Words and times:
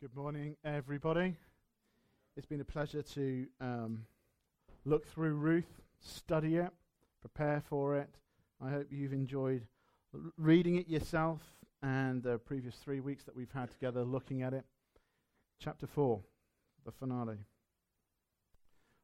Good 0.00 0.16
morning, 0.16 0.56
everybody. 0.64 1.36
It's 2.34 2.46
been 2.46 2.62
a 2.62 2.64
pleasure 2.64 3.02
to 3.02 3.46
um, 3.60 4.06
look 4.86 5.06
through 5.06 5.34
Ruth, 5.34 5.82
study 6.00 6.56
it, 6.56 6.70
prepare 7.20 7.60
for 7.60 7.98
it. 7.98 8.08
I 8.64 8.70
hope 8.70 8.86
you've 8.88 9.12
enjoyed 9.12 9.66
r- 10.14 10.20
reading 10.38 10.76
it 10.76 10.88
yourself 10.88 11.42
and 11.82 12.22
the 12.22 12.38
previous 12.38 12.76
three 12.76 13.00
weeks 13.00 13.24
that 13.24 13.36
we've 13.36 13.52
had 13.52 13.70
together 13.72 14.02
looking 14.02 14.40
at 14.40 14.54
it. 14.54 14.64
Chapter 15.62 15.86
4, 15.86 16.18
the 16.86 16.92
finale. 16.92 17.36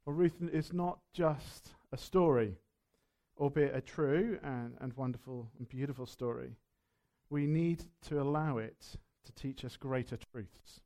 Well, 0.07 0.17
Ruth 0.17 0.37
is 0.51 0.73
not 0.73 1.01
just 1.13 1.75
a 1.93 1.99
story, 1.99 2.57
albeit 3.39 3.77
a 3.77 3.83
true 3.83 4.39
and, 4.43 4.79
and 4.81 4.95
wonderful 4.95 5.51
and 5.59 5.69
beautiful 5.69 6.07
story. 6.07 6.57
We 7.29 7.47
need 7.47 7.85
to 8.09 8.19
allow 8.19 8.57
it 8.57 8.97
to 9.27 9.33
teach 9.33 9.63
us 9.63 9.77
greater 9.77 10.17
truths. 10.33 10.81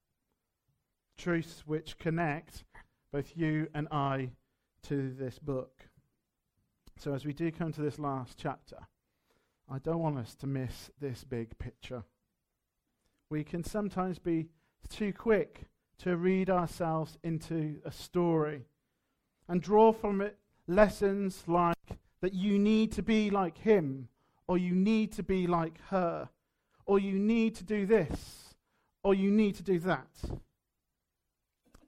Truths 1.21 1.65
which 1.67 1.99
connect 1.99 2.65
both 3.13 3.37
you 3.37 3.69
and 3.75 3.89
I 3.91 4.31
to 4.85 5.13
this 5.13 5.39
book. 5.39 5.83
So, 6.97 7.13
as 7.13 7.27
we 7.27 7.35
do 7.35 7.53
come 7.53 7.75
to 7.75 7.83
this 7.83 7.99
last 7.99 8.39
chapter, 8.39 8.79
I 9.71 9.81
don't 9.81 9.99
want 9.99 10.17
us 10.17 10.35
to 10.37 10.47
miss 10.47 10.91
this 10.99 11.25
big 11.25 11.59
picture. 11.59 12.05
We 13.29 13.45
can 13.45 13.63
sometimes 13.63 14.19
be 14.19 14.47
too 14.89 15.13
quick 15.13 15.67
to 15.99 16.17
read 16.17 16.49
ourselves 16.49 17.19
into 17.23 17.83
a 17.85 17.93
story 17.93 18.65
and 19.47 19.61
draw 19.61 19.93
from 19.93 20.23
it 20.23 20.39
lessons 20.67 21.45
like 21.47 21.77
that 22.23 22.33
you 22.33 22.59
need 22.59 22.93
to 22.93 23.03
be 23.03 23.29
like 23.29 23.59
him, 23.59 24.09
or 24.49 24.57
you 24.57 24.75
need 24.75 25.13
to 25.13 25.23
be 25.23 25.47
like 25.47 25.83
her, 25.91 26.31
or 26.87 26.99
you 26.99 27.19
need 27.19 27.57
to 27.57 27.65
do 27.65 27.85
this, 27.85 28.55
or 29.05 29.13
you 29.13 29.31
need 29.31 29.55
to 29.57 29.63
do 29.63 29.79
that. 29.81 30.09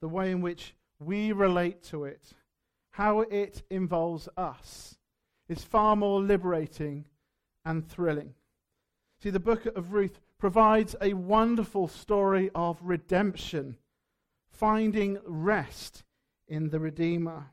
The 0.03 0.09
way 0.09 0.31
in 0.31 0.41
which 0.41 0.75
we 0.99 1.31
relate 1.31 1.81
to 1.83 2.03
it, 2.03 2.33
how 2.89 3.21
it 3.21 3.63
involves 3.69 4.27
us, 4.35 4.97
is 5.47 5.63
far 5.63 5.95
more 5.95 6.19
liberating 6.19 7.05
and 7.63 7.87
thrilling. 7.87 8.33
See, 9.21 9.29
the 9.29 9.39
book 9.39 9.65
of 9.65 9.93
Ruth 9.93 10.19
provides 10.37 10.93
a 10.99 11.13
wonderful 11.13 11.87
story 11.87 12.51
of 12.53 12.79
redemption, 12.81 13.77
finding 14.49 15.19
rest 15.25 16.03
in 16.49 16.67
the 16.67 16.81
Redeemer. 16.81 17.51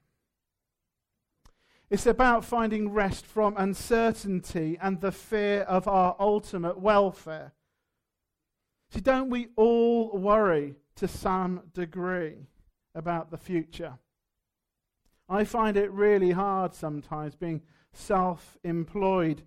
It's 1.88 2.06
about 2.06 2.44
finding 2.44 2.90
rest 2.90 3.24
from 3.24 3.54
uncertainty 3.56 4.76
and 4.82 5.00
the 5.00 5.12
fear 5.12 5.60
of 5.60 5.86
our 5.86 6.16
ultimate 6.18 6.80
welfare. 6.80 7.52
See, 8.92 9.00
don't 9.00 9.30
we 9.30 9.50
all 9.54 10.10
worry 10.18 10.74
to 11.00 11.08
some 11.08 11.62
degree 11.72 12.46
about 12.94 13.30
the 13.30 13.38
future? 13.38 13.94
I 15.30 15.44
find 15.44 15.78
it 15.78 15.90
really 15.92 16.32
hard 16.32 16.74
sometimes 16.74 17.34
being 17.34 17.62
self 17.94 18.58
employed. 18.64 19.42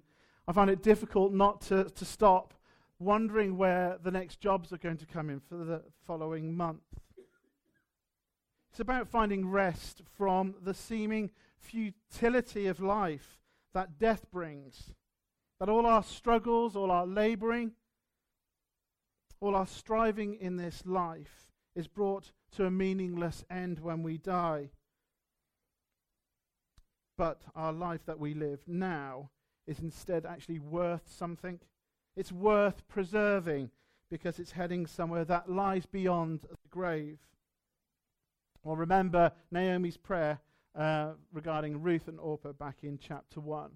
I 0.47 0.51
find 0.51 0.71
it 0.71 0.81
difficult 0.81 1.31
not 1.31 1.61
to, 1.61 1.85
to 1.85 2.05
stop 2.05 2.55
wondering 2.97 3.55
where 3.55 3.99
the 4.01 4.09
next 4.09 4.39
jobs 4.39 4.73
are 4.73 4.77
going 4.77 4.97
to 4.97 5.05
come 5.05 5.29
in 5.29 5.39
for 5.39 5.55
the 5.55 5.83
following 6.07 6.55
month. 6.57 6.81
It's 8.71 8.79
about 8.79 9.07
finding 9.07 9.47
rest 9.47 10.01
from 10.17 10.55
the 10.63 10.73
seeming 10.73 11.29
futility 11.59 12.65
of 12.65 12.79
life 12.79 13.39
that 13.75 13.99
death 13.99 14.25
brings. 14.31 14.91
That 15.59 15.69
all 15.69 15.85
our 15.85 16.03
struggles, 16.03 16.75
all 16.75 16.89
our 16.89 17.05
laboring, 17.05 17.73
all 19.39 19.55
our 19.55 19.67
striving 19.67 20.33
in 20.33 20.57
this 20.57 20.83
life 20.85 21.42
is 21.75 21.87
brought 21.87 22.31
to 22.55 22.65
a 22.65 22.71
meaningless 22.71 23.43
end 23.49 23.79
when 23.79 24.03
we 24.03 24.17
die. 24.17 24.69
But 27.17 27.41
our 27.55 27.73
life 27.73 28.01
that 28.05 28.19
we 28.19 28.33
live 28.33 28.59
now 28.67 29.29
is 29.67 29.79
instead 29.79 30.25
actually 30.25 30.59
worth 30.59 31.03
something. 31.05 31.59
It's 32.15 32.31
worth 32.31 32.87
preserving 32.87 33.71
because 34.09 34.39
it's 34.39 34.51
heading 34.51 34.85
somewhere 34.85 35.25
that 35.25 35.49
lies 35.49 35.85
beyond 35.85 36.41
the 36.41 36.69
grave. 36.69 37.19
Well, 38.63 38.75
remember 38.75 39.31
Naomi's 39.51 39.97
prayer 39.97 40.39
uh, 40.75 41.11
regarding 41.31 41.81
Ruth 41.81 42.07
and 42.07 42.19
Orpah 42.19 42.53
back 42.53 42.77
in 42.83 42.97
chapter 42.97 43.39
1. 43.39 43.71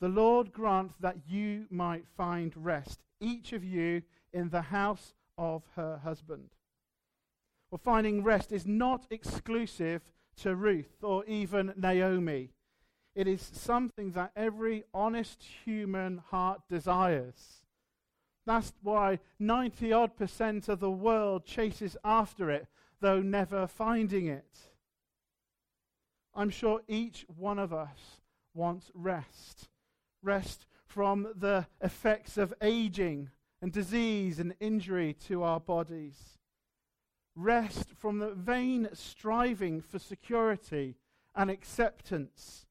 The 0.00 0.08
Lord 0.08 0.52
grant 0.52 0.92
that 1.00 1.16
you 1.28 1.66
might 1.70 2.06
find 2.16 2.52
rest, 2.56 3.00
each 3.20 3.52
of 3.52 3.64
you 3.64 4.02
in 4.32 4.50
the 4.50 4.62
house 4.62 5.14
of 5.38 5.62
her 5.76 5.98
husband. 5.98 6.50
Well, 7.70 7.80
finding 7.82 8.22
rest 8.22 8.52
is 8.52 8.66
not 8.66 9.06
exclusive 9.10 10.02
to 10.36 10.54
Ruth 10.54 11.02
or 11.02 11.24
even 11.26 11.72
Naomi. 11.76 12.50
It 13.14 13.28
is 13.28 13.42
something 13.52 14.12
that 14.12 14.32
every 14.34 14.84
honest 14.92 15.42
human 15.64 16.18
heart 16.30 16.62
desires. 16.68 17.62
That's 18.46 18.72
why 18.82 19.20
90 19.38 19.92
odd 19.92 20.16
percent 20.16 20.68
of 20.68 20.80
the 20.80 20.90
world 20.90 21.44
chases 21.44 21.96
after 22.04 22.50
it, 22.50 22.66
though 23.00 23.22
never 23.22 23.66
finding 23.66 24.26
it. 24.26 24.58
I'm 26.34 26.50
sure 26.50 26.82
each 26.88 27.24
one 27.28 27.58
of 27.58 27.72
us 27.72 28.20
wants 28.52 28.90
rest. 28.94 29.68
Rest 30.22 30.66
from 30.86 31.28
the 31.36 31.66
effects 31.80 32.36
of 32.36 32.52
aging 32.60 33.30
and 33.64 33.72
disease 33.72 34.38
and 34.40 34.54
injury 34.60 35.14
to 35.14 35.42
our 35.42 35.58
bodies. 35.58 36.36
Rest 37.34 37.92
from 37.96 38.18
the 38.18 38.32
vain 38.34 38.90
striving 38.92 39.80
for 39.80 39.98
security 39.98 40.96
and 41.34 41.50
acceptance. 41.50 42.66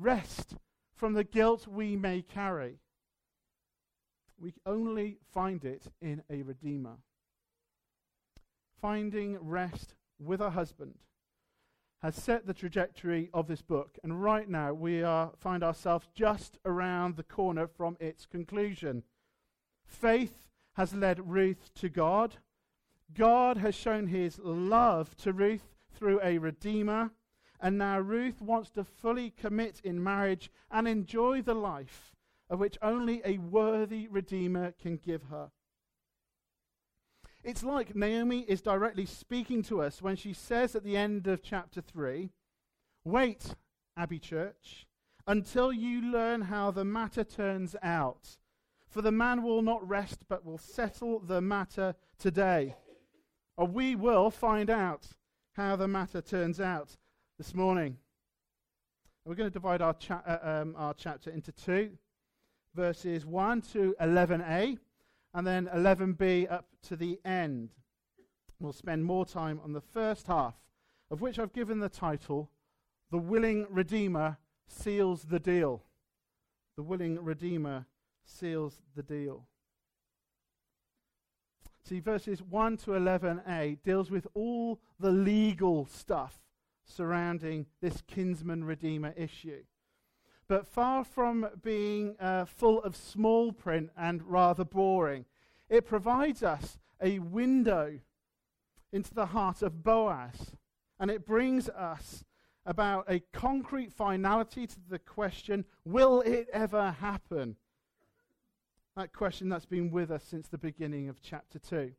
Rest 0.00 0.56
from 0.96 1.12
the 1.12 1.22
guilt 1.22 1.68
we 1.68 1.94
may 1.94 2.22
carry. 2.22 2.80
We 4.36 4.54
only 4.66 5.18
find 5.32 5.64
it 5.64 5.84
in 6.00 6.24
a 6.28 6.42
Redeemer. 6.42 6.96
Finding 8.80 9.38
rest 9.40 9.94
with 10.18 10.40
a 10.40 10.50
husband 10.50 10.98
has 12.00 12.16
set 12.16 12.48
the 12.48 12.54
trajectory 12.54 13.30
of 13.32 13.46
this 13.46 13.62
book, 13.62 13.96
and 14.02 14.20
right 14.20 14.48
now 14.48 14.72
we 14.72 15.04
are, 15.04 15.30
find 15.38 15.62
ourselves 15.62 16.08
just 16.16 16.58
around 16.64 17.14
the 17.14 17.22
corner 17.22 17.68
from 17.68 17.96
its 18.00 18.26
conclusion. 18.26 19.04
Faith 19.92 20.48
has 20.74 20.94
led 20.94 21.30
Ruth 21.30 21.70
to 21.74 21.88
God. 21.88 22.36
God 23.14 23.58
has 23.58 23.74
shown 23.74 24.06
his 24.06 24.38
love 24.42 25.14
to 25.18 25.32
Ruth 25.32 25.76
through 25.94 26.20
a 26.22 26.38
redeemer, 26.38 27.10
and 27.60 27.78
now 27.78 28.00
Ruth 28.00 28.40
wants 28.40 28.70
to 28.70 28.84
fully 28.84 29.30
commit 29.30 29.80
in 29.84 30.02
marriage 30.02 30.50
and 30.70 30.88
enjoy 30.88 31.42
the 31.42 31.54
life 31.54 32.12
of 32.48 32.58
which 32.58 32.78
only 32.82 33.22
a 33.24 33.38
worthy 33.38 34.08
redeemer 34.08 34.72
can 34.72 34.96
give 34.96 35.24
her. 35.24 35.50
It's 37.44 37.62
like 37.62 37.94
Naomi 37.94 38.40
is 38.40 38.62
directly 38.62 39.06
speaking 39.06 39.62
to 39.64 39.82
us 39.82 40.00
when 40.00 40.16
she 40.16 40.32
says 40.32 40.74
at 40.74 40.84
the 40.84 40.96
end 40.96 41.26
of 41.26 41.42
chapter 41.42 41.80
3 41.80 42.30
Wait, 43.04 43.54
Abbey 43.96 44.18
Church, 44.18 44.86
until 45.26 45.72
you 45.72 46.00
learn 46.00 46.42
how 46.42 46.70
the 46.70 46.84
matter 46.84 47.24
turns 47.24 47.74
out. 47.82 48.38
For 48.92 49.00
the 49.00 49.10
man 49.10 49.42
will 49.42 49.62
not 49.62 49.88
rest, 49.88 50.18
but 50.28 50.44
will 50.44 50.58
settle 50.58 51.18
the 51.18 51.40
matter 51.40 51.94
today. 52.18 52.76
Or 53.56 53.66
we 53.66 53.96
will 53.96 54.30
find 54.30 54.68
out 54.68 55.06
how 55.52 55.76
the 55.76 55.88
matter 55.88 56.20
turns 56.20 56.60
out 56.60 56.98
this 57.38 57.54
morning. 57.54 57.96
We're 59.24 59.34
going 59.34 59.48
to 59.48 59.52
divide 59.52 59.80
our, 59.80 59.94
cha- 59.94 60.22
uh, 60.26 60.38
um, 60.42 60.74
our 60.76 60.92
chapter 60.92 61.30
into 61.30 61.52
two 61.52 61.92
verses 62.74 63.24
1 63.24 63.62
to 63.72 63.94
11a 63.98 64.76
and 65.32 65.46
then 65.46 65.70
11b 65.74 66.52
up 66.52 66.66
to 66.88 66.94
the 66.94 67.18
end. 67.24 67.70
We'll 68.60 68.74
spend 68.74 69.06
more 69.06 69.24
time 69.24 69.58
on 69.64 69.72
the 69.72 69.80
first 69.80 70.26
half, 70.26 70.54
of 71.10 71.22
which 71.22 71.38
I've 71.38 71.54
given 71.54 71.78
the 71.78 71.88
title 71.88 72.50
The 73.10 73.16
Willing 73.16 73.66
Redeemer 73.70 74.36
Seals 74.68 75.22
the 75.24 75.40
Deal. 75.40 75.82
The 76.76 76.82
Willing 76.82 77.24
Redeemer 77.24 77.86
Seals 78.24 78.80
the 78.94 79.02
Deal. 79.02 79.46
See, 81.84 82.00
verses 82.00 82.42
1 82.42 82.76
to 82.78 82.90
11a 82.92 83.82
deals 83.82 84.10
with 84.10 84.26
all 84.34 84.80
the 85.00 85.10
legal 85.10 85.86
stuff 85.86 86.38
surrounding 86.84 87.66
this 87.80 88.02
kinsman 88.06 88.64
redeemer 88.64 89.12
issue. 89.16 89.64
But 90.48 90.66
far 90.66 91.04
from 91.04 91.48
being 91.62 92.16
uh, 92.20 92.44
full 92.44 92.82
of 92.82 92.94
small 92.94 93.52
print 93.52 93.90
and 93.96 94.22
rather 94.22 94.64
boring, 94.64 95.24
it 95.68 95.86
provides 95.86 96.42
us 96.42 96.78
a 97.00 97.18
window 97.18 97.98
into 98.92 99.14
the 99.14 99.26
heart 99.26 99.62
of 99.62 99.82
Boaz. 99.82 100.52
And 101.00 101.10
it 101.10 101.26
brings 101.26 101.68
us 101.68 102.24
about 102.64 103.06
a 103.08 103.20
concrete 103.32 103.92
finality 103.92 104.66
to 104.66 104.76
the 104.88 104.98
question 104.98 105.64
will 105.84 106.20
it 106.20 106.48
ever 106.52 106.92
happen? 106.92 107.56
That 108.96 109.12
question 109.12 109.48
that's 109.48 109.64
been 109.64 109.90
with 109.90 110.10
us 110.10 110.22
since 110.22 110.48
the 110.48 110.58
beginning 110.58 111.08
of 111.08 111.22
chapter 111.22 111.58
2. 111.58 111.92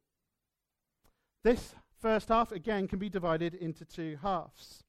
This 1.44 1.74
first 2.00 2.30
half, 2.30 2.52
again, 2.52 2.88
can 2.88 3.00
be 3.00 3.10
divided 3.10 3.56
into 3.56 3.84
two 3.84 4.18
halves. 4.22 4.84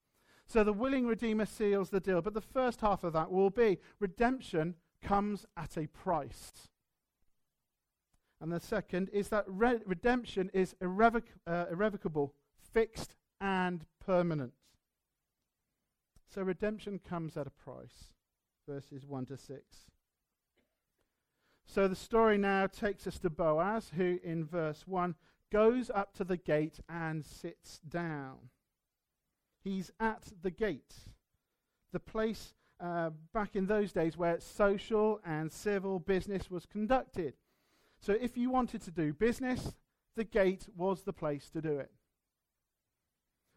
So 0.47 0.63
the 0.63 0.73
willing 0.73 1.07
Redeemer 1.07 1.47
seals 1.47 1.89
the 1.89 2.01
deal, 2.01 2.21
but 2.21 2.35
the 2.35 2.41
first 2.41 2.83
half 2.83 3.05
of 3.05 3.15
that 3.15 3.31
will 3.31 3.51
be 3.51 3.79
redemption 3.99 4.75
comes 5.03 5.47
at 5.57 5.79
a 5.79 5.87
price. 5.87 6.53
And 8.41 8.53
the 8.53 8.61
second 8.61 9.09
is 9.11 9.29
that 9.29 9.45
re- 9.47 9.81
redemption 9.87 10.51
is 10.53 10.75
irrevoc- 10.83 11.39
uh, 11.47 11.65
irrevocable, 11.71 12.35
fixed, 12.73 13.15
and 13.41 13.87
permanent. 14.05 14.53
So 16.29 16.43
redemption 16.43 16.99
comes 16.99 17.37
at 17.39 17.47
a 17.47 17.51
price. 17.51 18.13
Verses 18.69 19.07
1 19.07 19.27
to 19.27 19.39
6. 19.39 19.61
So 21.67 21.89
the 21.89 21.97
story 21.97 22.39
now 22.39 22.67
takes 22.67 23.07
us 23.07 23.19
to 23.21 23.31
Boaz, 23.31 23.93
who 23.97 24.19
in 24.23 24.45
verse 24.45 24.87
1 24.87 25.15
goes 25.51 25.91
up 25.91 26.15
to 26.15 26.25
the 26.25 26.37
gate 26.37 26.81
and 26.89 27.25
sits 27.25 27.79
down. 27.79 28.51
He's 29.63 29.91
at 29.99 30.33
the 30.43 30.51
gate, 30.51 30.95
the 31.93 32.01
place 32.01 32.55
uh, 32.81 33.11
back 33.33 33.57
in 33.57 33.67
those 33.67 33.93
days 33.93 34.17
where 34.17 34.39
social 34.41 35.21
and 35.25 35.51
civil 35.51 35.99
business 35.99 36.51
was 36.51 36.67
conducted. 36.67 37.35
So 38.01 38.13
if 38.21 38.37
you 38.37 38.51
wanted 38.51 38.83
to 38.83 38.91
do 38.91 39.13
business, 39.13 39.75
the 40.17 40.25
gate 40.25 40.67
was 40.77 41.03
the 41.03 41.13
place 41.13 41.49
to 41.51 41.63
do 41.63 41.79
it. 41.79 41.91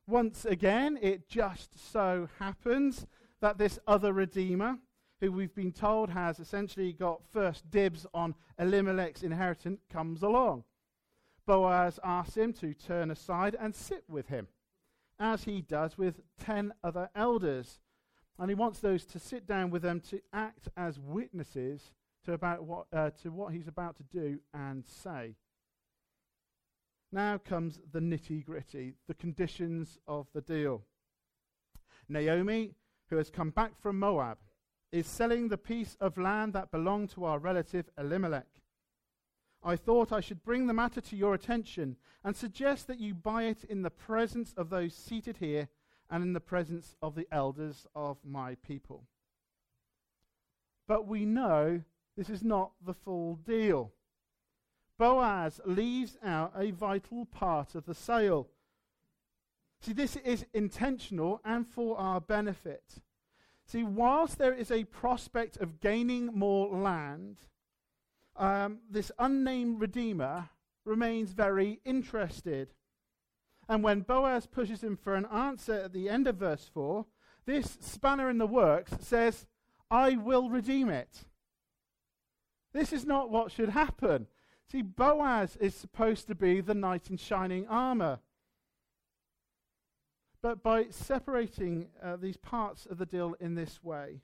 Once 0.08 0.46
again, 0.46 0.98
it 1.02 1.28
just 1.28 1.92
so 1.92 2.30
happens 2.40 3.06
that 3.42 3.58
this 3.58 3.78
other 3.86 4.14
Redeemer, 4.14 4.78
who 5.20 5.32
we've 5.32 5.56
been 5.56 5.72
told 5.72 6.10
has 6.10 6.40
essentially 6.40 6.94
got 6.94 7.22
first 7.34 7.70
dibs 7.70 8.06
on 8.14 8.36
Elimelech's 8.60 9.24
inheritance, 9.24 9.82
comes 9.92 10.22
along. 10.22 10.64
Boaz 11.46 12.00
asks 12.04 12.36
him 12.36 12.54
to 12.54 12.74
turn 12.74 13.10
aside 13.10 13.56
and 13.60 13.74
sit 13.74 14.04
with 14.08 14.28
him, 14.28 14.48
as 15.20 15.46
he 15.46 15.62
does 15.62 15.98
with 15.98 16.22
ten 16.40 16.74
other 16.84 17.10
elders. 17.16 17.80
And 18.38 18.50
he 18.50 18.56
wants 18.56 18.80
those 18.80 19.06
to 19.06 19.20
sit 19.20 19.48
down 19.48 19.72
with 19.72 19.82
them 19.82 20.00
to 20.10 20.22
act 20.32 20.68
as 20.78 21.00
witnesses 21.00 21.92
to, 22.26 22.34
about 22.34 22.64
what, 22.64 22.86
uh, 22.94 23.10
to 23.24 23.32
what 23.32 23.54
he's 23.54 23.68
about 23.68 23.96
to 23.98 24.04
do 24.04 24.40
and 24.54 24.86
say. 24.86 25.36
Now 27.12 27.38
comes 27.38 27.80
the 27.92 28.02
nitty 28.02 28.46
gritty, 28.46 28.94
the 29.08 29.14
conditions 29.14 29.98
of 30.08 30.28
the 30.34 30.42
deal. 30.42 30.84
Naomi, 32.10 32.74
who 33.10 33.16
has 33.16 33.30
come 33.30 33.50
back 33.50 33.72
from 33.82 33.98
Moab, 33.98 34.38
is 34.92 35.08
selling 35.08 35.50
the 35.50 35.58
piece 35.58 35.98
of 36.00 36.18
land 36.18 36.54
that 36.54 36.72
belonged 36.72 37.10
to 37.12 37.26
our 37.26 37.40
relative 37.40 37.90
Elimelech. 37.98 38.48
I 39.64 39.76
thought 39.76 40.12
I 40.12 40.22
should 40.22 40.44
bring 40.44 40.68
the 40.68 40.74
matter 40.74 41.02
to 41.02 41.16
your 41.16 41.34
attention 41.34 41.98
and 42.24 42.36
suggest 42.36 42.88
that 42.88 43.00
you 43.00 43.14
buy 43.14 43.44
it 43.44 43.64
in 43.64 43.82
the 43.82 43.90
presence 43.90 44.54
of 44.56 44.70
those 44.70 44.94
seated 44.94 45.38
here 45.38 45.68
and 46.10 46.24
in 46.24 46.34
the 46.34 46.40
presence 46.40 46.96
of 47.02 47.16
the 47.16 47.28
elders 47.32 47.86
of 47.96 48.18
my 48.24 48.56
people. 48.56 49.04
But 50.88 51.06
we 51.06 51.26
know 51.26 51.82
this 52.16 52.30
is 52.30 52.44
not 52.44 52.72
the 52.86 52.94
full 52.94 53.36
deal. 53.36 53.92
Boaz 54.98 55.60
leaves 55.66 56.18
out 56.24 56.54
a 56.56 56.72
vital 56.72 57.26
part 57.26 57.76
of 57.76 57.86
the 57.86 57.94
sale. 57.94 58.48
See, 59.82 59.94
this 59.94 60.16
is 60.18 60.46
intentional 60.54 61.42
and 61.46 61.68
for 61.68 62.00
our 62.00 62.20
benefit. 62.20 62.84
See, 63.68 63.84
whilst 63.84 64.38
there 64.38 64.54
is 64.54 64.72
a 64.72 64.86
prospect 64.86 65.58
of 65.58 65.82
gaining 65.82 66.28
more 66.28 66.70
land, 66.70 67.36
um, 68.38 68.80
this 68.90 69.12
unnamed 69.20 69.82
Redeemer 69.82 70.50
remains 70.86 71.34
very 71.34 71.82
interested. 71.84 72.70
And 73.68 73.84
when 73.84 74.02
Boaz 74.02 74.48
pushes 74.48 74.82
him 74.82 74.96
for 74.96 75.16
an 75.16 75.26
answer 75.26 75.74
at 75.74 75.92
the 75.92 76.08
end 76.08 76.28
of 76.28 76.38
verse 76.38 76.70
4, 76.74 77.06
this 77.46 77.78
spanner 77.82 78.30
in 78.30 78.38
the 78.38 78.48
works 78.48 78.94
says, 79.02 79.46
I 79.92 80.16
will 80.16 80.50
redeem 80.50 80.90
it. 80.90 81.26
This 82.74 82.94
is 82.94 83.06
not 83.06 83.30
what 83.30 83.52
should 83.52 83.70
happen. 83.70 84.28
See, 84.72 84.82
Boaz 84.82 85.58
is 85.58 85.76
supposed 85.76 86.28
to 86.28 86.36
be 86.36 86.62
the 86.62 86.74
knight 86.74 87.10
in 87.10 87.18
shining 87.18 87.68
armor. 87.68 88.20
But 90.48 90.64
by 90.64 90.86
separating 90.92 91.90
uh, 92.02 92.16
these 92.16 92.38
parts 92.38 92.86
of 92.86 93.00
the 93.00 93.06
deal 93.06 93.36
in 93.42 93.56
this 93.56 93.84
way, 93.84 94.22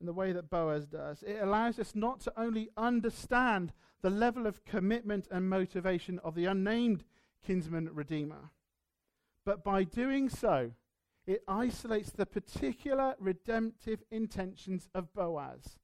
in 0.00 0.06
the 0.06 0.14
way 0.14 0.32
that 0.32 0.48
Boaz 0.48 0.86
does, 0.86 1.22
it 1.22 1.42
allows 1.42 1.78
us 1.78 1.94
not 1.94 2.20
to 2.20 2.32
only 2.40 2.70
understand 2.74 3.74
the 4.00 4.08
level 4.08 4.46
of 4.46 4.64
commitment 4.64 5.28
and 5.30 5.50
motivation 5.50 6.18
of 6.20 6.34
the 6.34 6.46
unnamed 6.46 7.04
kinsman 7.46 7.90
redeemer, 7.92 8.48
but 9.44 9.62
by 9.62 9.84
doing 9.84 10.30
so, 10.30 10.72
it 11.26 11.44
isolates 11.46 12.12
the 12.12 12.24
particular 12.24 13.14
redemptive 13.18 14.02
intentions 14.10 14.88
of 14.94 15.12
Boaz. 15.12 15.78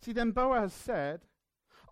See, 0.00 0.12
then 0.12 0.30
Boaz 0.30 0.72
said, 0.72 1.22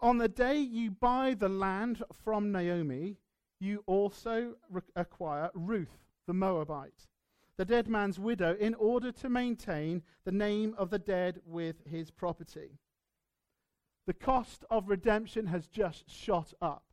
On 0.00 0.18
the 0.18 0.28
day 0.28 0.58
you 0.58 0.92
buy 0.92 1.34
the 1.34 1.48
land 1.48 2.04
from 2.22 2.52
Naomi, 2.52 3.16
you 3.62 3.82
also 3.86 4.54
re- 4.70 4.82
acquire 4.96 5.50
Ruth, 5.54 6.08
the 6.26 6.34
Moabite, 6.34 7.06
the 7.56 7.64
dead 7.64 7.88
man's 7.88 8.18
widow, 8.18 8.56
in 8.58 8.74
order 8.74 9.12
to 9.12 9.28
maintain 9.28 10.02
the 10.24 10.32
name 10.32 10.74
of 10.76 10.90
the 10.90 10.98
dead 10.98 11.40
with 11.46 11.76
his 11.86 12.10
property. 12.10 12.78
The 14.06 14.14
cost 14.14 14.64
of 14.70 14.88
redemption 14.88 15.46
has 15.46 15.68
just 15.68 16.10
shot 16.10 16.52
up. 16.60 16.84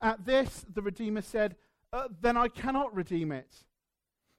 At 0.00 0.24
this, 0.24 0.64
the 0.72 0.82
Redeemer 0.82 1.22
said, 1.22 1.56
uh, 1.92 2.08
Then 2.20 2.36
I 2.36 2.48
cannot 2.48 2.94
redeem 2.94 3.32
it, 3.32 3.64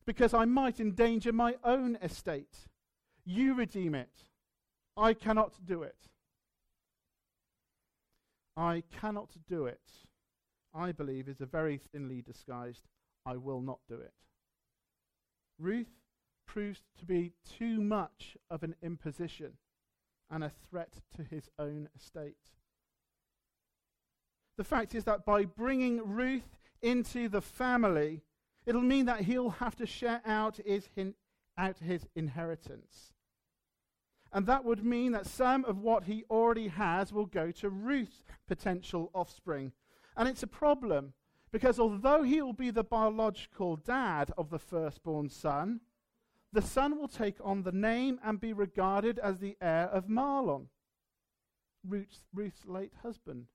because 0.05 0.33
I 0.33 0.45
might 0.45 0.79
endanger 0.79 1.33
my 1.33 1.55
own 1.63 1.97
estate. 2.01 2.69
You 3.25 3.53
redeem 3.53 3.95
it. 3.95 4.23
I 4.95 5.13
cannot 5.13 5.53
do 5.65 5.83
it. 5.83 6.07
I 8.55 8.83
cannot 8.91 9.31
do 9.47 9.65
it, 9.65 9.81
I 10.73 10.91
believe, 10.91 11.27
is 11.27 11.41
a 11.41 11.45
very 11.45 11.77
thinly 11.91 12.21
disguised, 12.21 12.87
I 13.25 13.37
will 13.37 13.61
not 13.61 13.79
do 13.87 13.95
it. 13.95 14.13
Ruth 15.59 15.91
proves 16.45 16.81
to 16.99 17.05
be 17.05 17.33
too 17.57 17.81
much 17.81 18.37
of 18.49 18.63
an 18.63 18.75
imposition 18.81 19.53
and 20.29 20.43
a 20.43 20.51
threat 20.69 20.93
to 21.15 21.23
his 21.23 21.49
own 21.59 21.89
estate. 21.95 22.35
The 24.57 24.63
fact 24.63 24.95
is 24.95 25.03
that 25.05 25.25
by 25.25 25.45
bringing 25.45 26.07
Ruth 26.07 26.57
into 26.81 27.29
the 27.29 27.41
family, 27.41 28.21
it'll 28.65 28.81
mean 28.81 29.05
that 29.05 29.21
he'll 29.21 29.49
have 29.49 29.75
to 29.77 29.85
share 29.85 30.21
out 30.25 30.57
his, 30.65 30.89
hin- 30.95 31.15
out 31.57 31.79
his 31.79 32.07
inheritance. 32.15 33.11
And 34.33 34.45
that 34.47 34.63
would 34.63 34.85
mean 34.85 35.11
that 35.11 35.25
some 35.25 35.65
of 35.65 35.79
what 35.79 36.05
he 36.05 36.23
already 36.29 36.69
has 36.69 37.11
will 37.11 37.25
go 37.25 37.51
to 37.51 37.69
Ruth's 37.69 38.23
potential 38.47 39.11
offspring. 39.13 39.73
And 40.15 40.27
it's 40.27 40.43
a 40.43 40.47
problem 40.47 41.13
because 41.51 41.79
although 41.79 42.23
he 42.23 42.41
will 42.41 42.53
be 42.53 42.71
the 42.71 42.83
biological 42.83 43.75
dad 43.75 44.31
of 44.37 44.49
the 44.49 44.59
firstborn 44.59 45.29
son, 45.29 45.81
the 46.53 46.61
son 46.61 46.97
will 46.97 47.07
take 47.07 47.37
on 47.43 47.63
the 47.63 47.71
name 47.71 48.19
and 48.23 48.39
be 48.39 48.53
regarded 48.53 49.19
as 49.19 49.39
the 49.39 49.57
heir 49.61 49.87
of 49.87 50.07
Mahlon, 50.07 50.67
Ruth's, 51.87 52.25
Ruth's 52.33 52.65
late 52.65 52.93
husband. 53.01 53.47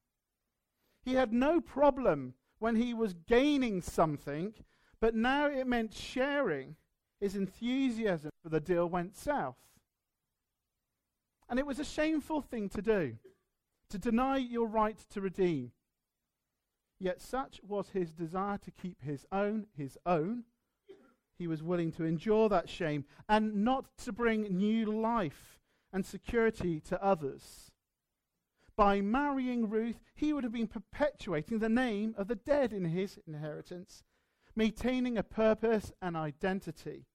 He 1.04 1.14
had 1.14 1.32
no 1.32 1.60
problem 1.60 2.34
when 2.58 2.76
he 2.76 2.94
was 2.94 3.14
gaining 3.14 3.82
something, 3.82 4.54
but 5.00 5.14
now 5.14 5.46
it 5.46 5.66
meant 5.66 5.94
sharing. 5.94 6.76
His 7.20 7.34
enthusiasm 7.34 8.30
for 8.42 8.50
the 8.50 8.60
deal 8.60 8.88
went 8.88 9.16
south. 9.16 9.56
And 11.48 11.58
it 11.58 11.66
was 11.66 11.78
a 11.78 11.84
shameful 11.84 12.42
thing 12.42 12.68
to 12.70 12.82
do, 12.82 13.16
to 13.88 13.98
deny 13.98 14.36
your 14.36 14.66
right 14.66 14.98
to 15.10 15.20
redeem. 15.20 15.72
Yet 16.98 17.20
such 17.20 17.60
was 17.62 17.90
his 17.90 18.10
desire 18.12 18.58
to 18.58 18.70
keep 18.70 19.02
his 19.02 19.26
own 19.30 19.66
his 19.76 19.98
own. 20.06 20.44
He 21.38 21.46
was 21.46 21.62
willing 21.62 21.92
to 21.92 22.04
endure 22.04 22.48
that 22.48 22.68
shame 22.68 23.04
and 23.28 23.64
not 23.64 23.96
to 23.98 24.12
bring 24.12 24.42
new 24.56 24.86
life 24.90 25.60
and 25.92 26.04
security 26.04 26.80
to 26.80 27.02
others. 27.02 27.70
By 28.76 29.00
marrying 29.00 29.68
Ruth, 29.68 30.00
he 30.14 30.32
would 30.32 30.44
have 30.44 30.52
been 30.52 30.66
perpetuating 30.66 31.58
the 31.58 31.68
name 31.68 32.14
of 32.16 32.28
the 32.28 32.34
dead 32.34 32.72
in 32.72 32.84
his 32.84 33.18
inheritance, 33.26 34.02
maintaining 34.54 35.16
a 35.16 35.22
purpose 35.22 35.92
and 36.00 36.16
identity 36.16 37.06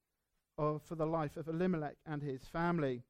of, 0.57 0.81
for 0.83 0.95
the 0.95 1.05
life 1.05 1.37
of 1.37 1.47
Elimelech 1.47 1.97
and 2.05 2.21
his 2.21 2.45
family. 2.45 3.03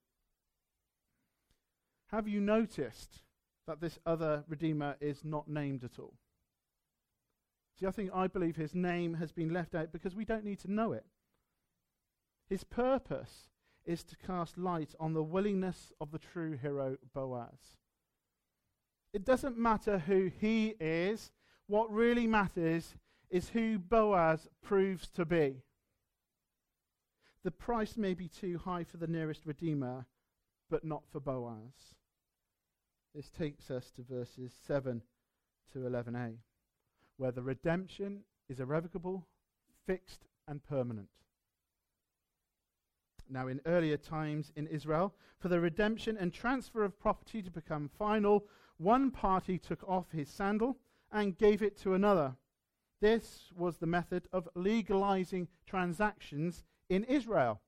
Have 2.07 2.27
you 2.27 2.41
noticed 2.41 3.23
that 3.67 3.79
this 3.79 3.99
other 4.05 4.43
Redeemer 4.47 4.97
is 4.99 5.23
not 5.23 5.47
named 5.47 5.83
at 5.85 5.97
all? 5.97 6.15
See, 7.81 7.88
I 7.88 7.91
think 7.91 8.11
I 8.13 8.27
believe 8.27 8.57
his 8.57 8.75
name 8.75 9.15
has 9.15 9.31
been 9.31 9.51
left 9.51 9.73
out 9.73 9.91
because 9.91 10.15
we 10.15 10.23
don't 10.23 10.45
need 10.45 10.59
to 10.59 10.71
know 10.71 10.93
it. 10.93 11.03
His 12.47 12.63
purpose 12.63 13.50
is 13.85 14.03
to 14.03 14.15
cast 14.17 14.59
light 14.59 14.93
on 15.00 15.13
the 15.13 15.23
willingness 15.23 15.91
of 16.00 16.11
the 16.11 16.19
true 16.19 16.57
hero 16.61 16.97
Boaz. 17.15 17.79
It 19.13 19.25
doesn't 19.25 19.57
matter 19.57 19.97
who 19.97 20.29
he 20.39 20.75
is, 20.79 21.31
What 21.65 21.91
really 21.91 22.27
matters 22.27 22.95
is 23.29 23.50
who 23.50 23.79
Boaz 23.79 24.47
proves 24.61 25.07
to 25.11 25.25
be. 25.25 25.63
The 27.43 27.51
price 27.51 27.97
may 27.97 28.13
be 28.13 28.27
too 28.27 28.59
high 28.59 28.83
for 28.83 28.97
the 28.97 29.07
nearest 29.07 29.45
Redeemer, 29.45 30.05
but 30.69 30.83
not 30.83 31.03
for 31.09 31.19
Boaz. 31.19 31.95
This 33.15 33.29
takes 33.29 33.71
us 33.71 33.89
to 33.91 34.03
verses 34.03 34.53
7 34.67 35.01
to 35.73 35.79
11a, 35.79 36.35
where 37.21 37.31
the 37.31 37.43
redemption 37.43 38.21
is 38.49 38.59
irrevocable, 38.59 39.27
fixed, 39.85 40.25
and 40.47 40.59
permanent. 40.67 41.07
Now, 43.29 43.47
in 43.47 43.61
earlier 43.67 43.97
times 43.97 44.51
in 44.55 44.65
Israel, 44.65 45.13
for 45.37 45.47
the 45.47 45.59
redemption 45.59 46.17
and 46.17 46.33
transfer 46.33 46.83
of 46.83 46.99
property 46.99 47.43
to 47.43 47.51
become 47.51 47.91
final, 47.99 48.45
one 48.77 49.11
party 49.11 49.59
took 49.59 49.87
off 49.87 50.09
his 50.11 50.29
sandal 50.29 50.79
and 51.11 51.37
gave 51.37 51.61
it 51.61 51.77
to 51.81 51.93
another. 51.93 52.33
This 53.01 53.51
was 53.55 53.77
the 53.77 53.85
method 53.85 54.27
of 54.33 54.49
legalizing 54.55 55.47
transactions 55.67 56.63
in 56.89 57.03
Israel. 57.03 57.61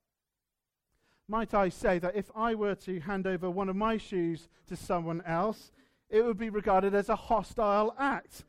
Might 1.28 1.54
I 1.54 1.70
say 1.70 2.00
that 2.00 2.16
if 2.16 2.32
I 2.36 2.56
were 2.56 2.76
to 2.76 3.00
hand 3.02 3.28
over 3.28 3.52
one 3.52 3.70
of 3.70 3.76
my 3.76 3.98
shoes 3.98 4.50
to 4.66 4.76
someone 4.76 5.22
else, 5.28 5.72
it 6.10 6.26
would 6.26 6.40
be 6.40 6.50
regarded 6.50 6.96
as 6.96 7.10
a 7.10 7.16
hostile 7.16 7.94
act, 8.00 8.46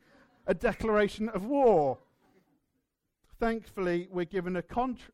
a 0.47 0.53
declaration 0.53 1.29
of 1.29 1.45
war. 1.45 1.97
Thankfully, 3.39 4.07
we're 4.11 4.25
given 4.25 4.55
a 4.55 4.63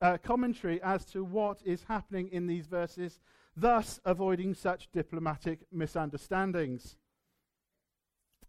uh, 0.01 0.17
commentary 0.17 0.81
as 0.83 1.05
to 1.05 1.23
what 1.23 1.59
is 1.65 1.85
happening 1.87 2.29
in 2.31 2.45
these 2.45 2.67
verses, 2.67 3.19
thus 3.55 3.99
avoiding 4.05 4.53
such 4.53 4.89
diplomatic 4.91 5.61
misunderstandings. 5.71 6.97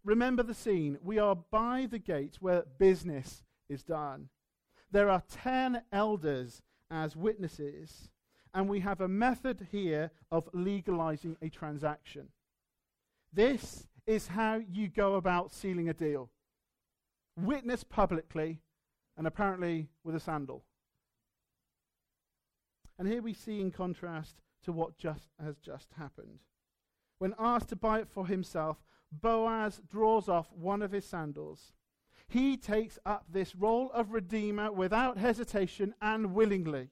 Remember 0.05 0.43
the 0.43 0.55
scene. 0.55 0.99
We 1.03 1.19
are 1.19 1.37
by 1.37 1.87
the 1.91 1.99
gate 1.99 2.37
where 2.41 2.65
business 2.79 3.43
is 3.69 3.83
done. 3.83 4.29
There 4.91 5.09
are 5.09 5.23
ten 5.31 5.83
elders 5.91 6.61
as 6.91 7.17
witnesses, 7.17 8.11
and 8.53 8.69
we 8.69 8.81
have 8.81 9.01
a 9.01 9.09
method 9.09 9.69
here 9.71 10.11
of 10.31 10.49
legalizing 10.53 11.37
a 11.41 11.49
transaction. 11.49 12.29
This 13.33 13.87
is 14.07 14.27
how 14.27 14.61
you 14.71 14.89
go 14.89 15.15
about 15.15 15.53
sealing 15.53 15.89
a 15.89 15.95
deal 15.95 16.29
witness 17.37 17.85
publicly, 17.85 18.61
and 19.17 19.27
apparently 19.27 19.89
with 20.05 20.15
a 20.15 20.21
sandal. 20.21 20.65
And 22.99 23.09
here 23.09 23.23
we 23.23 23.35
see 23.35 23.61
in 23.61 23.71
contrast 23.71 24.37
to 24.65 24.73
what 24.73 24.97
just 24.97 25.29
has 25.43 25.57
just 25.59 25.89
happened. 25.99 26.41
When 27.19 27.35
asked 27.39 27.69
to 27.71 27.77
buy 27.77 28.01
it 28.01 28.09
for 28.09 28.27
himself, 28.27 28.83
Boaz 29.11 29.81
draws 29.89 30.29
off 30.29 30.53
one 30.53 30.83
of 30.83 30.93
his 30.93 31.05
sandals. 31.05 31.73
He 32.29 32.57
takes 32.57 32.99
up 33.05 33.27
this 33.29 33.55
role 33.55 33.91
of 33.93 34.13
redeemer 34.13 34.73
without 34.73 35.19
hesitation 35.19 35.95
and 36.01 36.35
willingly 36.35 36.91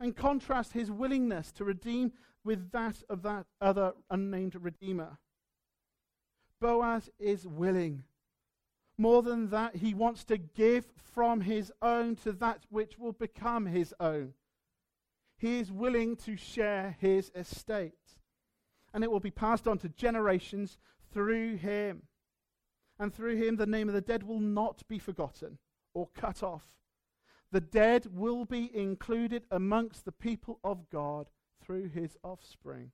and 0.00 0.16
contrast 0.16 0.72
his 0.72 0.90
willingness 0.90 1.52
to 1.52 1.64
redeem 1.64 2.12
with 2.44 2.70
that 2.72 3.02
of 3.08 3.22
that 3.22 3.46
other 3.60 3.92
unnamed 4.10 4.54
redeemer. 4.60 5.18
Boaz 6.60 7.10
is 7.18 7.46
willing. 7.46 8.04
More 8.98 9.22
than 9.22 9.50
that, 9.50 9.76
he 9.76 9.94
wants 9.94 10.24
to 10.24 10.38
give 10.38 10.86
from 11.14 11.42
his 11.42 11.72
own 11.82 12.16
to 12.16 12.32
that 12.32 12.64
which 12.70 12.98
will 12.98 13.12
become 13.12 13.66
his 13.66 13.94
own. 14.00 14.34
He 15.38 15.58
is 15.58 15.70
willing 15.70 16.16
to 16.16 16.36
share 16.36 16.96
his 16.98 17.30
estate, 17.34 18.18
and 18.94 19.04
it 19.04 19.10
will 19.10 19.20
be 19.20 19.30
passed 19.30 19.68
on 19.68 19.78
to 19.78 19.88
generations 19.90 20.78
through 21.12 21.56
him. 21.56 22.04
And 22.98 23.14
through 23.14 23.36
him, 23.36 23.56
the 23.56 23.66
name 23.66 23.88
of 23.88 23.94
the 23.94 24.00
dead 24.00 24.22
will 24.22 24.40
not 24.40 24.82
be 24.88 24.98
forgotten 24.98 25.58
or 25.92 26.08
cut 26.14 26.42
off 26.42 26.76
the 27.52 27.60
dead 27.60 28.06
will 28.12 28.44
be 28.44 28.70
included 28.76 29.44
amongst 29.50 30.04
the 30.04 30.12
people 30.12 30.58
of 30.64 30.90
God 30.90 31.28
through 31.64 31.88
his 31.88 32.16
offspring. 32.22 32.90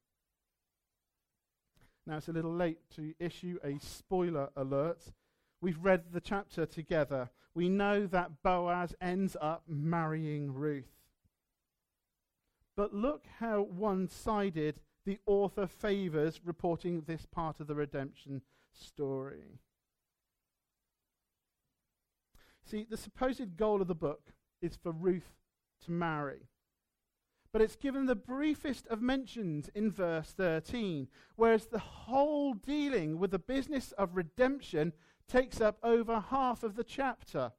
Now, 2.07 2.19
it's 2.19 2.29
a 2.29 2.33
little 2.33 2.55
late 2.55 2.79
to 2.97 3.15
issue 3.19 3.59
a 3.65 3.79
spoiler 3.79 4.51
alert. 4.57 5.13
We've 5.63 5.83
read 5.83 6.07
the 6.13 6.21
chapter 6.21 6.67
together. 6.67 7.31
We 7.55 7.69
know 7.69 8.09
that 8.09 8.43
Boaz 8.43 8.97
ends 9.01 9.37
up 9.41 9.63
marrying 9.69 10.53
Ruth. 10.53 11.07
But 12.77 12.93
look 12.93 13.27
how 13.39 13.63
one 13.63 14.09
sided 14.09 14.81
the 15.07 15.21
author 15.25 15.69
favors 15.69 16.41
reporting 16.45 17.03
this 17.03 17.27
part 17.27 17.61
of 17.61 17.69
the 17.69 17.77
redemption 17.77 18.43
story. 18.73 19.61
See, 22.65 22.85
the 22.89 22.97
supposed 22.97 23.57
goal 23.57 23.81
of 23.81 23.89
the 23.89 23.95
book 23.95 24.33
is 24.61 24.75
for 24.75 24.91
Ruth 24.91 25.37
to 25.85 25.93
marry. 25.93 26.49
But 27.53 27.63
it's 27.63 27.77
given 27.77 28.07
the 28.07 28.17
briefest 28.17 28.89
of 28.89 29.01
mentions 29.01 29.69
in 29.75 29.93
verse 29.93 30.31
13, 30.31 31.07
whereas 31.37 31.67
the 31.67 31.79
whole 31.79 32.55
dealing 32.55 33.19
with 33.19 33.31
the 33.31 33.39
business 33.39 33.93
of 33.93 34.17
redemption 34.17 34.93
takes 35.33 35.61
up 35.63 35.79
over 35.83 36.21
half 36.21 36.63
of 36.63 36.77
the 36.77 36.85
chapter. 36.85 37.53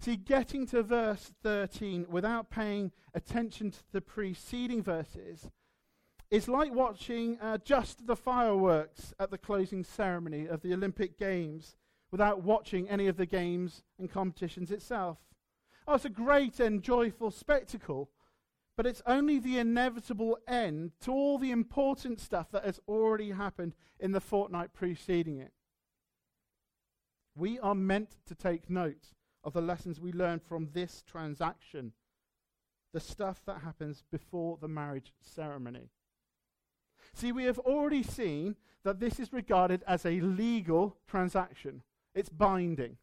See, 0.00 0.16
getting 0.16 0.66
to 0.68 0.82
verse 0.82 1.32
13 1.42 2.06
without 2.08 2.48
paying 2.48 2.92
attention 3.12 3.70
to 3.70 3.78
the 3.92 4.00
preceding 4.00 4.82
verses 4.82 5.50
is 6.30 6.48
like 6.48 6.72
watching 6.72 7.38
uh, 7.40 7.58
just 7.58 8.06
the 8.06 8.16
fireworks 8.16 9.12
at 9.18 9.30
the 9.30 9.36
closing 9.36 9.84
ceremony 9.84 10.46
of 10.46 10.62
the 10.62 10.72
Olympic 10.72 11.18
Games 11.18 11.76
without 12.10 12.42
watching 12.42 12.88
any 12.88 13.06
of 13.08 13.18
the 13.18 13.26
games 13.26 13.82
and 13.98 14.10
competitions 14.10 14.70
itself. 14.70 15.18
Oh, 15.86 15.96
it's 15.96 16.06
a 16.06 16.08
great 16.08 16.58
and 16.58 16.82
joyful 16.82 17.30
spectacle, 17.30 18.10
but 18.76 18.86
it's 18.86 19.02
only 19.06 19.38
the 19.38 19.58
inevitable 19.58 20.38
end 20.48 20.92
to 21.02 21.12
all 21.12 21.36
the 21.36 21.50
important 21.50 22.18
stuff 22.18 22.50
that 22.52 22.64
has 22.64 22.80
already 22.88 23.32
happened 23.32 23.74
in 23.98 24.12
the 24.12 24.20
fortnight 24.20 24.72
preceding 24.72 25.38
it. 25.38 25.52
We 27.40 27.58
are 27.58 27.74
meant 27.74 28.16
to 28.26 28.34
take 28.34 28.68
note 28.68 29.14
of 29.42 29.52
the 29.52 29.60
lessons 29.62 29.98
we 29.98 30.12
learn 30.12 30.38
from 30.38 30.68
this 30.72 31.02
transaction, 31.06 31.92
the 32.92 33.00
stuff 33.00 33.40
that 33.46 33.62
happens 33.62 34.04
before 34.12 34.58
the 34.60 34.68
marriage 34.68 35.12
ceremony. 35.20 35.90
See, 37.14 37.32
we 37.32 37.44
have 37.44 37.58
already 37.58 38.02
seen 38.02 38.56
that 38.84 39.00
this 39.00 39.18
is 39.18 39.32
regarded 39.32 39.82
as 39.86 40.04
a 40.04 40.20
legal 40.20 40.98
transaction, 41.08 41.82
it's 42.14 42.28
binding 42.28 42.98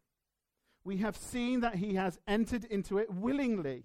we 0.88 0.98
have 0.98 1.18
seen 1.18 1.60
that 1.60 1.76
he 1.76 1.96
has 1.96 2.18
entered 2.26 2.64
into 2.64 2.98
it 2.98 3.14
willingly. 3.14 3.84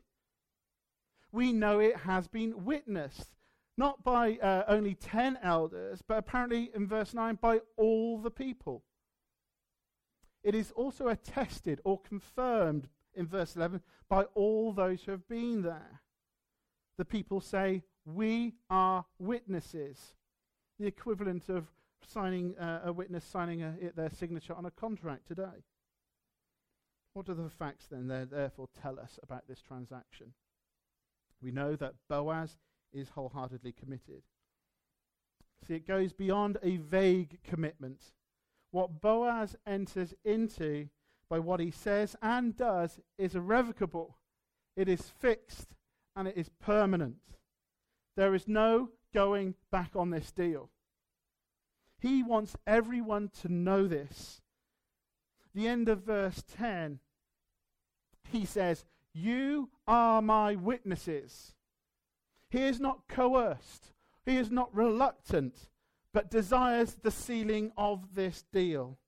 We 1.32 1.52
know 1.52 1.80
it 1.80 1.97
has 1.97 2.28
been 2.28 2.64
witnessed, 2.64 3.35
not 3.76 4.04
by 4.04 4.37
uh, 4.37 4.62
only 4.68 4.94
10 4.94 5.40
elders, 5.42 6.00
but 6.06 6.18
apparently 6.18 6.71
in 6.73 6.87
verse 6.87 7.12
9, 7.12 7.40
by 7.42 7.59
all 7.76 8.18
the 8.18 8.30
people. 8.30 8.85
It 10.42 10.54
is 10.54 10.72
also 10.72 11.08
attested 11.08 11.80
or 11.84 12.00
confirmed 12.00 12.88
in 13.14 13.26
verse 13.26 13.56
11 13.56 13.80
by 14.08 14.25
all 14.34 14.72
those 14.72 15.02
who 15.04 15.12
have 15.12 15.28
been 15.28 15.62
there. 15.62 16.00
The 16.99 17.04
people 17.04 17.40
say, 17.40 17.82
We 18.04 18.54
are 18.68 19.04
witnesses. 19.18 20.14
The 20.78 20.87
equivalent 20.87 21.49
of 21.49 21.66
signing 22.06 22.56
uh, 22.58 22.80
a 22.84 22.92
witness 22.92 23.25
signing 23.25 23.62
a, 23.62 23.75
their 23.94 24.11
signature 24.11 24.54
on 24.54 24.66
a 24.66 24.70
contract 24.70 25.28
today. 25.28 25.64
What 27.14 27.26
do 27.26 27.34
the 27.34 27.49
facts 27.49 27.87
then 27.90 28.08
there 28.08 28.25
therefore 28.25 28.68
tell 28.80 28.99
us 28.99 29.18
about 29.22 29.46
this 29.49 29.61
transaction? 29.61 30.32
We 31.42 31.50
know 31.50 31.76
that 31.76 31.94
Boaz 32.08 32.56
is 32.92 33.11
wholeheartedly 33.11 33.72
committed. 33.72 34.22
See, 35.66 35.75
it 35.75 35.87
goes 35.87 36.12
beyond 36.12 36.58
a 36.62 36.78
vague 36.78 37.38
commitment. 37.44 38.00
What 38.72 39.00
Boaz 39.00 39.54
enters 39.66 40.14
into 40.24 40.88
by 41.30 41.38
what 41.38 41.60
he 41.60 41.70
says 41.70 42.16
and 42.20 42.56
does 42.56 42.98
is 43.16 43.36
irrevocable, 43.36 44.18
it 44.76 44.88
is 44.88 45.02
fixed, 45.02 45.74
and 46.16 46.26
it 46.26 46.36
is 46.36 46.50
permanent. 46.60 47.18
There 48.16 48.34
is 48.34 48.48
no 48.48 48.90
going 49.14 49.54
back 49.70 49.92
on 49.94 50.10
this 50.10 50.32
deal. 50.32 50.70
He 52.00 52.22
wants 52.22 52.56
everyone 52.66 53.30
to 53.42 53.48
know 53.48 53.86
this 53.86 54.42
the 55.54 55.68
end 55.68 55.88
of 55.88 56.02
verse 56.02 56.42
10, 56.56 57.00
he 58.30 58.44
says, 58.44 58.84
You 59.12 59.70
are 59.86 60.22
my 60.22 60.54
witnesses. 60.54 61.54
He 62.48 62.62
is 62.62 62.80
not 62.80 63.08
coerced, 63.08 63.92
he 64.24 64.36
is 64.36 64.50
not 64.50 64.74
reluctant, 64.74 65.70
but 66.12 66.31
desires 66.31 66.95
the 67.02 67.11
sealing 67.11 67.73
of 67.76 68.14
this 68.14 68.45
deal. 68.52 68.99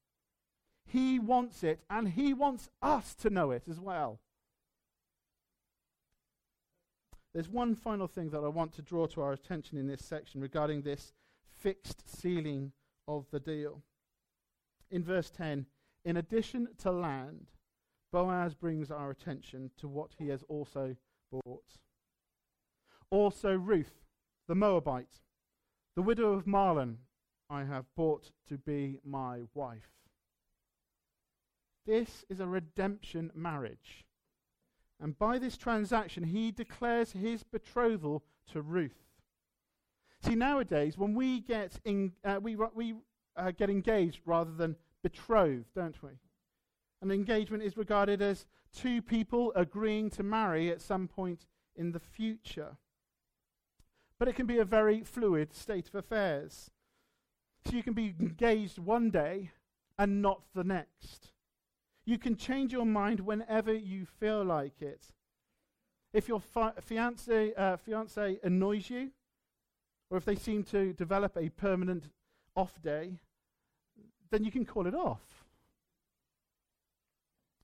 He 0.86 1.18
wants 1.18 1.62
it, 1.62 1.80
and 1.88 2.08
he 2.08 2.34
wants 2.34 2.70
us 2.82 3.14
to 3.16 3.30
know 3.30 3.50
it 3.50 3.64
as 3.68 3.80
well. 3.80 4.20
There's 7.32 7.48
one 7.48 7.74
final 7.74 8.06
thing 8.06 8.30
that 8.30 8.44
I 8.44 8.48
want 8.48 8.72
to 8.74 8.82
draw 8.82 9.06
to 9.06 9.20
our 9.20 9.32
attention 9.32 9.76
in 9.76 9.88
this 9.88 10.04
section 10.04 10.40
regarding 10.40 10.82
this 10.82 11.12
fixed 11.50 12.08
sealing 12.08 12.72
of 13.08 13.26
the 13.30 13.40
deal. 13.40 13.82
in 14.90 15.02
verse 15.02 15.30
10, 15.30 15.66
in 16.04 16.16
addition 16.16 16.68
to 16.78 16.92
land, 16.92 17.48
Boaz 18.12 18.54
brings 18.54 18.92
our 18.92 19.10
attention 19.10 19.72
to 19.78 19.88
what 19.88 20.12
he 20.18 20.28
has 20.28 20.44
also 20.48 20.94
bought. 21.32 21.78
Also, 23.10 23.54
Ruth, 23.54 24.04
the 24.46 24.54
Moabite, 24.54 25.20
the 25.96 26.02
widow 26.02 26.32
of 26.32 26.44
Mahlon, 26.44 26.96
I 27.48 27.64
have 27.64 27.84
bought 27.96 28.30
to 28.48 28.58
be 28.58 28.98
my 29.04 29.40
wife. 29.54 29.88
This 31.86 32.24
is 32.28 32.40
a 32.40 32.46
redemption 32.46 33.30
marriage. 33.34 34.04
And 35.00 35.18
by 35.18 35.38
this 35.38 35.56
transaction, 35.56 36.24
he 36.24 36.50
declares 36.50 37.12
his 37.12 37.42
betrothal 37.42 38.24
to 38.52 38.62
Ruth. 38.62 39.04
See, 40.22 40.34
nowadays, 40.34 40.96
when 40.96 41.14
we 41.14 41.40
get, 41.40 41.78
in, 41.84 42.12
uh, 42.24 42.38
we, 42.40 42.56
we 42.74 42.94
uh, 43.36 43.50
get 43.50 43.68
engaged 43.68 44.20
rather 44.24 44.52
than 44.52 44.76
betrothed, 45.02 45.66
don't 45.74 46.02
we? 46.02 46.10
An 47.02 47.10
engagement 47.10 47.62
is 47.62 47.76
regarded 47.76 48.22
as 48.22 48.46
two 48.72 49.02
people 49.02 49.52
agreeing 49.54 50.08
to 50.10 50.22
marry 50.22 50.70
at 50.70 50.80
some 50.80 51.06
point 51.06 51.44
in 51.76 51.92
the 51.92 52.00
future. 52.00 52.78
But 54.18 54.28
it 54.28 54.36
can 54.36 54.46
be 54.46 54.58
a 54.58 54.64
very 54.64 55.02
fluid 55.02 55.54
state 55.54 55.88
of 55.88 55.94
affairs. 55.94 56.70
So 57.64 57.76
you 57.76 57.82
can 57.82 57.94
be 57.94 58.14
engaged 58.20 58.78
one 58.78 59.10
day 59.10 59.50
and 59.98 60.22
not 60.22 60.42
the 60.54 60.64
next. 60.64 61.32
You 62.04 62.18
can 62.18 62.36
change 62.36 62.72
your 62.72 62.84
mind 62.84 63.20
whenever 63.20 63.72
you 63.72 64.06
feel 64.06 64.44
like 64.44 64.82
it. 64.82 65.06
If 66.12 66.28
your 66.28 66.40
fi- 66.40 66.74
fiance, 66.80 67.54
uh, 67.54 67.76
fiance 67.76 68.38
annoys 68.42 68.90
you, 68.90 69.10
or 70.10 70.18
if 70.18 70.24
they 70.24 70.36
seem 70.36 70.62
to 70.64 70.92
develop 70.92 71.36
a 71.36 71.48
permanent 71.48 72.10
off 72.54 72.80
day, 72.82 73.18
then 74.30 74.44
you 74.44 74.50
can 74.50 74.64
call 74.64 74.86
it 74.86 74.94
off. 74.94 75.44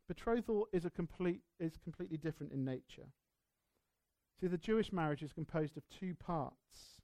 Betrothal 0.08 0.66
is, 0.72 0.84
a 0.84 0.90
complete, 0.90 1.42
is 1.60 1.78
completely 1.84 2.16
different 2.16 2.52
in 2.52 2.64
nature. 2.64 3.06
See, 4.40 4.46
the 4.46 4.56
Jewish 4.56 4.92
marriage 4.92 5.22
is 5.22 5.32
composed 5.32 5.76
of 5.76 5.82
two 5.90 6.14
parts. 6.14 7.02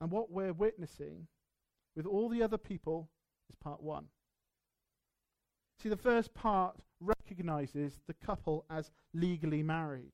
And 0.00 0.10
what 0.10 0.30
we're 0.30 0.52
witnessing 0.52 1.26
with 1.94 2.06
all 2.06 2.28
the 2.28 2.42
other 2.42 2.58
people 2.58 3.10
is 3.50 3.56
part 3.56 3.82
one. 3.82 4.06
See, 5.82 5.88
the 5.88 5.96
first 5.96 6.34
part 6.34 6.76
recognizes 7.00 8.00
the 8.06 8.14
couple 8.14 8.64
as 8.70 8.90
legally 9.12 9.62
married. 9.62 10.12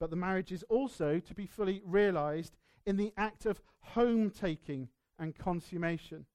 But 0.00 0.10
the 0.10 0.16
marriage 0.16 0.52
is 0.52 0.62
also 0.64 1.20
to 1.20 1.34
be 1.34 1.46
fully 1.46 1.82
realized 1.84 2.56
in 2.86 2.96
the 2.96 3.12
act 3.16 3.46
of 3.46 3.60
home 3.80 4.30
taking 4.30 4.88
and 5.18 5.36
consummation. 5.36 6.26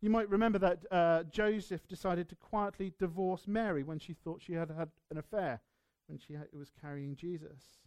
You 0.00 0.10
might 0.10 0.28
remember 0.28 0.58
that 0.58 0.84
uh, 0.90 1.22
Joseph 1.24 1.86
decided 1.86 2.28
to 2.28 2.34
quietly 2.36 2.92
divorce 2.98 3.46
Mary 3.46 3.84
when 3.84 4.00
she 4.00 4.14
thought 4.14 4.42
she 4.42 4.54
had 4.54 4.70
had 4.70 4.90
an 5.10 5.18
affair, 5.18 5.60
when 6.06 6.18
she 6.18 6.34
ha- 6.34 6.44
was 6.52 6.70
carrying 6.80 7.16
Jesus. 7.16 7.80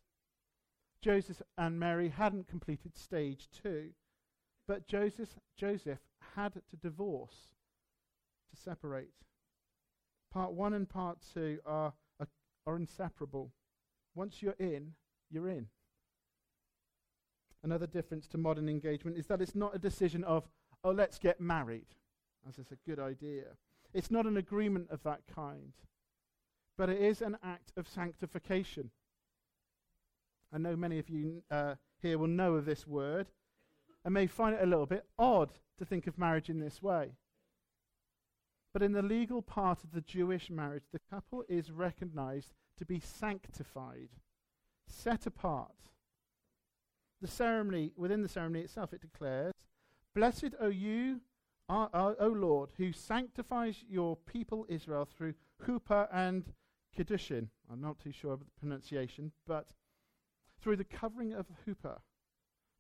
Joseph 1.02 1.42
and 1.58 1.80
Mary 1.80 2.10
hadn't 2.10 2.48
completed 2.48 2.98
stage 2.98 3.48
two, 3.52 3.90
but 4.68 4.88
Joseph, 4.88 5.30
Joseph 5.56 6.00
had 6.36 6.54
to 6.54 6.78
divorce 6.82 7.54
to 8.50 8.60
separate. 8.60 9.14
Part 10.34 10.54
one 10.54 10.74
and 10.74 10.90
part 10.90 11.20
two 11.34 11.60
are, 11.66 11.94
are, 12.20 12.28
are 12.66 12.76
inseparable. 12.76 13.52
Once 14.16 14.42
you're 14.42 14.56
in, 14.60 14.94
you're 15.30 15.48
in. 15.48 15.68
Another 17.64 17.88
difference 17.88 18.28
to 18.28 18.38
modern 18.38 18.70
engagement 18.70 19.18
is 19.18 19.28
that 19.28 19.42
it's 19.42 19.56
not 19.56 19.76
a 19.76 19.80
decision 19.80 20.24
of, 20.24 20.48
oh, 20.84 20.92
let's 20.92 21.18
get 21.20 21.40
married, 21.42 21.88
as 22.48 22.60
it's 22.60 22.72
a 22.72 22.78
good 22.88 23.00
idea. 23.00 23.46
It's 23.94 24.12
not 24.12 24.26
an 24.26 24.38
agreement 24.38 24.90
of 24.90 25.04
that 25.04 25.22
kind, 25.34 25.74
but 26.78 26.90
it 26.90 27.02
is 27.02 27.22
an 27.22 27.38
act 27.44 27.72
of 27.78 27.88
sanctification. 27.88 28.92
I 30.54 30.58
know 30.58 30.76
many 30.76 31.00
of 31.00 31.10
you 31.10 31.44
uh, 31.52 31.76
here 32.02 32.18
will 32.18 32.28
know 32.28 32.56
of 32.56 32.66
this 32.66 32.88
word 32.88 33.28
and 34.04 34.14
may 34.14 34.28
find 34.28 34.56
it 34.56 34.64
a 34.64 34.68
little 34.68 34.86
bit 34.86 35.06
odd 35.18 35.52
to 35.78 35.86
think 35.86 36.08
of 36.08 36.18
marriage 36.18 36.50
in 36.50 36.60
this 36.60 36.82
way. 36.82 37.12
But 38.74 38.84
in 38.84 38.92
the 38.92 39.02
legal 39.02 39.42
part 39.42 39.84
of 39.84 39.92
the 39.92 40.02
Jewish 40.02 40.50
marriage, 40.50 40.84
the 40.92 41.00
couple 41.10 41.44
is 41.48 41.72
recognized 41.72 42.54
to 42.78 42.86
be 42.86 43.00
sanctified, 43.00 44.10
set 44.88 45.26
apart. 45.26 45.72
The 47.22 47.28
ceremony, 47.28 47.92
within 47.96 48.22
the 48.22 48.28
ceremony 48.28 48.62
itself, 48.66 48.94
it 48.94 49.02
declares, 49.02 49.54
Blessed 50.14 50.56
are 50.60 50.70
you, 50.70 51.22
O 51.70 52.34
Lord, 52.36 52.70
who 52.78 52.92
sanctifies 52.92 53.84
your 53.90 54.18
people 54.18 54.66
Israel 54.70 55.06
through 55.06 55.34
chuppah 55.66 56.08
and 56.12 56.44
kiddushin. 56.98 57.48
I'm 57.72 57.82
not 57.82 58.00
too 58.00 58.12
sure 58.12 58.34
of 58.34 58.40
the 58.40 58.46
pronunciation, 58.60 59.32
but 59.48 59.68
through 60.62 60.78
the 60.78 60.84
covering 60.84 61.34
of 61.34 61.46
the 61.48 61.72
chuppah, 61.74 62.00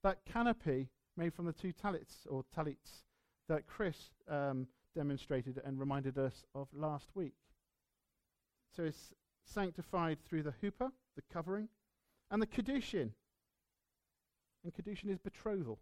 that 0.03 0.25
canopy 0.25 0.89
made 1.17 1.33
from 1.33 1.45
the 1.45 1.53
two 1.53 1.71
talits 1.71 2.25
or 2.29 2.43
talits 2.53 3.03
that 3.47 3.67
Chris 3.67 4.09
um, 4.29 4.67
demonstrated 4.95 5.61
and 5.63 5.79
reminded 5.79 6.17
us 6.17 6.43
of 6.53 6.67
last 6.73 7.09
week. 7.15 7.35
So 8.75 8.83
it's 8.83 9.13
sanctified 9.43 10.17
through 10.27 10.43
the 10.43 10.53
chuppah, 10.61 10.91
the 11.15 11.21
covering, 11.31 11.69
and 12.31 12.41
the 12.41 12.47
Kiddushin. 12.47 13.11
And 14.63 14.73
Kiddushin 14.73 15.09
is 15.11 15.19
betrothal. 15.19 15.79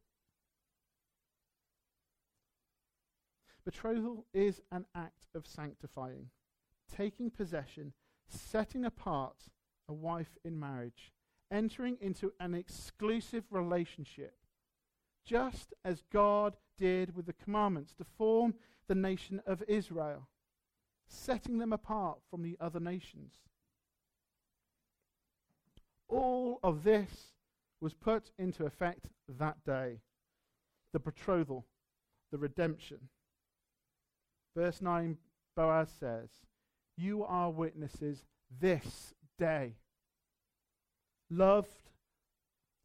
Betrothal 3.65 4.26
is 4.34 4.62
an 4.72 4.86
act 4.93 5.28
of 5.34 5.48
sanctifying, 5.48 6.30
taking 6.96 7.32
possession, 7.32 7.93
setting 8.28 8.86
apart 8.86 9.50
a 9.88 9.94
wife 9.94 10.38
in 10.44 10.60
marriage, 10.60 11.12
entering 11.52 11.98
into 12.02 12.34
an 12.40 12.54
exclusive 12.54 13.44
relationship, 13.52 14.36
just 15.26 15.74
as 15.84 16.04
God 16.12 16.56
did 16.78 17.16
with 17.16 17.26
the 17.26 17.34
commandments 17.34 17.94
to 17.96 18.04
form 18.04 18.56
the 18.88 18.96
nation 18.96 19.42
of 19.46 19.64
Israel, 19.68 20.28
setting 21.08 21.60
them 21.60 21.74
apart 21.74 22.20
from 22.30 22.42
the 22.42 22.58
other 22.60 22.80
nations. 22.80 23.34
All 26.08 26.60
of 26.64 26.84
this 26.84 27.34
was 27.82 27.94
put 27.94 28.32
into 28.38 28.66
effect 28.66 29.08
that 29.28 29.64
day 29.66 30.00
the 30.92 31.00
betrothal, 31.00 31.66
the 32.32 32.38
redemption. 32.38 33.10
Verse 34.56 34.82
9, 34.82 35.18
Boaz 35.56 35.90
says, 36.00 36.30
You 36.97 37.23
are 37.23 37.49
witnesses 37.49 38.23
this 38.60 39.13
day. 39.38 39.75
Loved, 41.29 41.89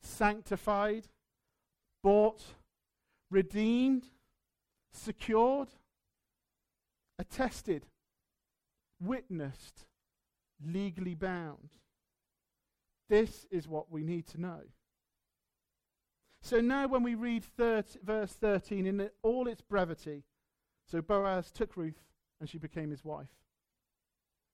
sanctified, 0.03 1.05
bought, 2.03 2.43
redeemed, 3.31 4.07
secured, 4.93 5.69
attested, 7.19 7.87
witnessed, 9.01 9.85
legally 10.65 11.15
bound. 11.15 11.71
This 13.09 13.47
is 13.51 13.69
what 13.69 13.91
we 13.91 14.03
need 14.03 14.27
to 14.29 14.41
know. 14.41 14.61
So 16.41 16.61
now, 16.61 16.87
when 16.87 17.03
we 17.03 17.15
read 17.15 17.45
30, 17.45 17.99
verse 18.03 18.33
13 18.33 18.87
in 18.87 19.11
all 19.23 19.49
its 19.49 19.61
brevity, 19.61 20.25
so 20.87 21.03
Boaz 21.03 21.51
took 21.51 21.77
Ruth 21.77 22.03
and 22.41 22.49
she 22.49 22.59
became 22.59 22.91
his 22.91 23.05
wife. 23.05 23.29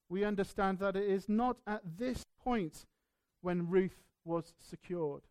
We 0.08 0.24
understand 0.24 0.78
that 0.78 0.96
it 0.96 1.08
is 1.08 1.28
not 1.28 1.58
at 1.66 1.82
this 1.98 2.24
point 2.42 2.86
when 3.40 3.68
Ruth 3.68 4.02
was 4.24 4.54
secured, 4.60 5.22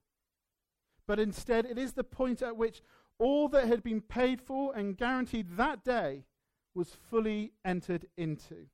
but 1.08 1.20
instead 1.20 1.66
it 1.66 1.78
is 1.78 1.94
the 1.94 2.04
point 2.04 2.42
at 2.42 2.58
which 2.58 2.82
all 3.20 3.48
that 3.50 3.68
had 3.68 3.84
been 3.84 4.02
paid 4.02 4.42
for 4.42 4.76
and 4.76 4.98
guaranteed 4.98 5.58
that 5.58 5.84
day 5.84 6.26
was 6.76 6.96
fully 7.10 7.54
entered 7.64 8.08
into. 8.18 8.68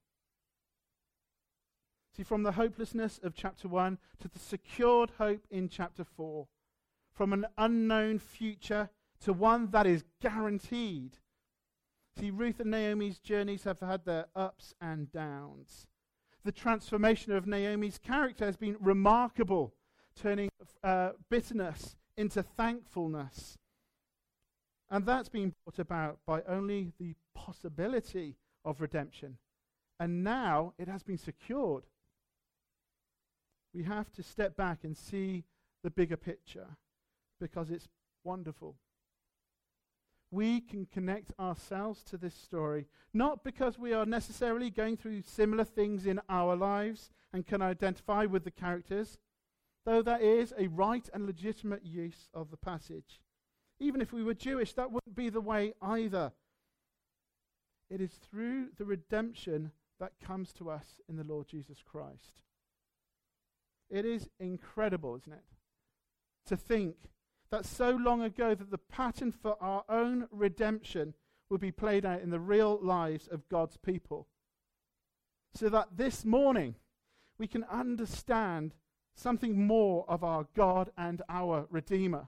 See, 2.15 2.23
from 2.23 2.43
the 2.43 2.53
hopelessness 2.53 3.19
of 3.21 3.35
chapter 3.35 3.67
1 3.67 3.97
to 4.19 4.27
the 4.27 4.39
secured 4.39 5.11
hope 5.17 5.45
in 5.49 5.69
chapter 5.69 6.03
4, 6.03 6.47
from 7.13 7.33
an 7.33 7.45
unknown 7.57 8.19
future 8.19 8.89
to 9.21 9.33
one 9.33 9.69
that 9.71 9.85
is 9.85 10.03
guaranteed. 10.21 11.17
See, 12.19 12.31
Ruth 12.31 12.59
and 12.59 12.71
Naomi's 12.71 13.19
journeys 13.19 13.63
have 13.63 13.79
had 13.79 14.05
their 14.05 14.25
ups 14.35 14.73
and 14.81 15.11
downs. 15.11 15.87
The 16.43 16.51
transformation 16.51 17.31
of 17.31 17.47
Naomi's 17.47 17.97
character 17.97 18.45
has 18.45 18.57
been 18.57 18.75
remarkable, 18.79 19.73
turning 20.15 20.49
uh, 20.83 21.11
bitterness 21.29 21.95
into 22.17 22.43
thankfulness. 22.43 23.57
And 24.89 25.05
that's 25.05 25.29
been 25.29 25.53
brought 25.63 25.79
about 25.79 26.19
by 26.25 26.41
only 26.47 26.91
the 26.99 27.15
possibility 27.35 28.35
of 28.65 28.81
redemption. 28.81 29.37
And 29.99 30.23
now 30.23 30.73
it 30.77 30.87
has 30.87 31.03
been 31.03 31.17
secured 31.17 31.83
we 33.73 33.83
have 33.83 34.11
to 34.13 34.23
step 34.23 34.55
back 34.55 34.79
and 34.83 34.97
see 34.97 35.43
the 35.83 35.89
bigger 35.89 36.17
picture 36.17 36.67
because 37.39 37.69
it's 37.69 37.87
wonderful. 38.23 38.75
We 40.31 40.61
can 40.61 40.85
connect 40.85 41.33
ourselves 41.39 42.03
to 42.03 42.17
this 42.17 42.35
story, 42.35 42.85
not 43.13 43.43
because 43.43 43.79
we 43.79 43.93
are 43.93 44.05
necessarily 44.05 44.69
going 44.69 44.95
through 44.95 45.23
similar 45.23 45.63
things 45.63 46.05
in 46.05 46.19
our 46.29 46.55
lives 46.55 47.09
and 47.33 47.47
can 47.47 47.61
identify 47.61 48.25
with 48.25 48.43
the 48.43 48.51
characters, 48.51 49.17
though 49.85 50.01
that 50.01 50.21
is 50.21 50.53
a 50.57 50.67
right 50.67 51.09
and 51.13 51.25
legitimate 51.25 51.83
use 51.83 52.29
of 52.33 52.51
the 52.51 52.57
passage. 52.57 53.19
Even 53.79 54.01
if 54.01 54.13
we 54.13 54.23
were 54.23 54.33
Jewish, 54.33 54.73
that 54.73 54.91
wouldn't 54.91 55.15
be 55.15 55.29
the 55.29 55.41
way 55.41 55.73
either. 55.81 56.31
It 57.89 58.01
is 58.01 58.11
through 58.11 58.69
the 58.77 58.85
redemption 58.85 59.71
that 59.99 60.19
comes 60.23 60.53
to 60.53 60.69
us 60.69 60.99
in 61.09 61.15
the 61.15 61.23
Lord 61.23 61.47
Jesus 61.47 61.79
Christ. 61.83 62.43
It 63.89 64.05
is 64.05 64.29
incredible, 64.39 65.15
isn't 65.15 65.33
it? 65.33 65.43
To 66.45 66.57
think 66.57 66.95
that 67.51 67.65
so 67.65 67.91
long 67.91 68.21
ago 68.21 68.53
that 68.53 68.71
the 68.71 68.77
pattern 68.77 69.31
for 69.31 69.55
our 69.61 69.83
own 69.89 70.27
redemption 70.31 71.13
would 71.49 71.61
be 71.61 71.71
played 71.71 72.05
out 72.05 72.21
in 72.21 72.29
the 72.29 72.39
real 72.39 72.79
lives 72.81 73.27
of 73.27 73.49
God's 73.49 73.77
people. 73.77 74.27
So 75.55 75.69
that 75.69 75.97
this 75.97 76.23
morning 76.23 76.75
we 77.39 77.47
can 77.47 77.63
understand 77.63 78.75
something 79.15 79.65
more 79.65 80.05
of 80.07 80.23
our 80.23 80.47
God 80.55 80.91
and 80.97 81.21
our 81.27 81.65
Redeemer. 81.71 82.27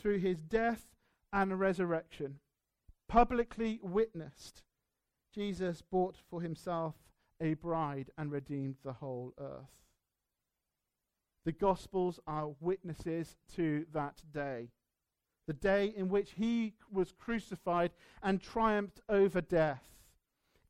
Through 0.00 0.18
his 0.18 0.40
death 0.40 0.86
and 1.32 1.58
resurrection, 1.58 2.38
publicly 3.08 3.80
witnessed, 3.82 4.62
Jesus 5.34 5.82
bought 5.82 6.16
for 6.30 6.40
himself 6.40 6.94
a 7.40 7.54
bride 7.54 8.10
and 8.16 8.30
redeemed 8.30 8.76
the 8.84 8.94
whole 8.94 9.34
earth. 9.38 9.83
The 11.44 11.52
Gospels 11.52 12.20
are 12.26 12.54
witnesses 12.60 13.36
to 13.54 13.86
that 13.92 14.22
day, 14.32 14.70
the 15.46 15.52
day 15.52 15.92
in 15.94 16.08
which 16.08 16.32
he 16.32 16.74
was 16.90 17.12
crucified 17.12 17.92
and 18.22 18.40
triumphed 18.40 19.00
over 19.08 19.40
death. 19.40 19.84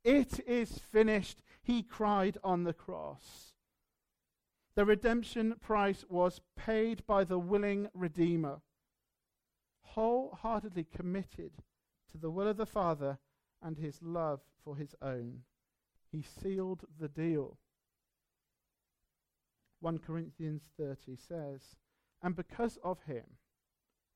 It 0.03 0.41
is 0.47 0.79
finished, 0.79 1.43
he 1.63 1.83
cried 1.83 2.39
on 2.43 2.65
the 2.65 2.73
cross. 2.73 3.53
The 4.75 4.85
redemption 4.85 5.55
price 5.61 6.05
was 6.09 6.41
paid 6.57 7.07
by 7.07 7.23
the 7.23 7.39
willing 7.39 7.89
Redeemer, 7.95 8.61
wholeheartedly 9.83 10.89
committed 10.93 11.53
to 12.11 12.19
the 12.19 12.31
will 12.31 12.49
of 12.49 12.57
the 12.57 12.67
Father 12.67 13.19
and 13.63 13.79
his 13.79 14.03
love 14.03 14.41
for 14.65 14.77
his 14.77 14.97
own. 15.01 15.43
He 16.11 16.23
sealed 16.23 16.85
the 16.99 17.09
deal. 17.09 17.59
1 19.85 19.99
Corinthians 19.99 20.63
30 20.79 21.15
says, 21.15 21.61
And 22.23 22.35
because 22.35 22.79
of 22.83 23.03
him, 23.03 23.25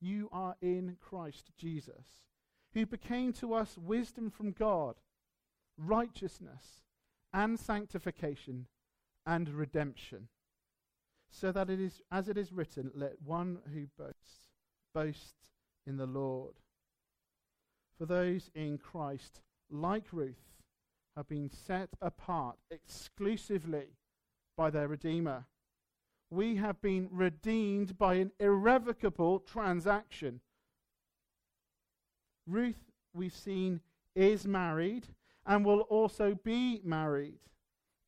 you 0.01 0.31
are 0.33 0.57
in 0.63 0.97
Christ 0.99 1.51
Jesus, 1.59 2.25
who 2.73 2.87
became 2.87 3.35
to 3.35 3.53
us 3.53 3.77
wisdom 3.77 4.31
from 4.31 4.53
God, 4.53 4.95
righteousness, 5.77 6.85
and 7.35 7.61
sanctification, 7.61 8.65
and 9.27 9.51
redemption. 9.51 10.29
So 11.29 11.53
that 11.53 11.69
it 11.69 11.81
is, 11.81 12.01
as 12.11 12.31
it 12.31 12.39
is 12.39 12.51
written, 12.51 12.91
let 12.95 13.21
one 13.23 13.59
who 13.71 13.89
boasts 13.99 14.49
boast 14.95 15.37
in 15.87 15.99
the 15.99 16.07
Lord. 16.07 16.55
For 17.99 18.07
those 18.07 18.49
in 18.55 18.79
Christ, 18.79 19.43
like 19.71 20.05
Ruth, 20.13 20.63
have 21.15 21.29
been 21.29 21.51
set 21.51 21.91
apart 22.01 22.57
exclusively 22.71 23.99
by 24.57 24.71
their 24.71 24.89
Redeemer 24.89 25.45
we 26.31 26.57
have 26.57 26.81
been 26.81 27.09
redeemed 27.11 27.97
by 27.99 28.15
an 28.15 28.33
irrevocable 28.39 29.41
transaction. 29.41 30.41
Ruth, 32.47 32.91
we've 33.15 33.35
seen, 33.35 33.81
is 34.15 34.47
married 34.47 35.07
and 35.47 35.65
will 35.65 35.81
also 35.83 36.35
be 36.35 36.81
married, 36.85 37.41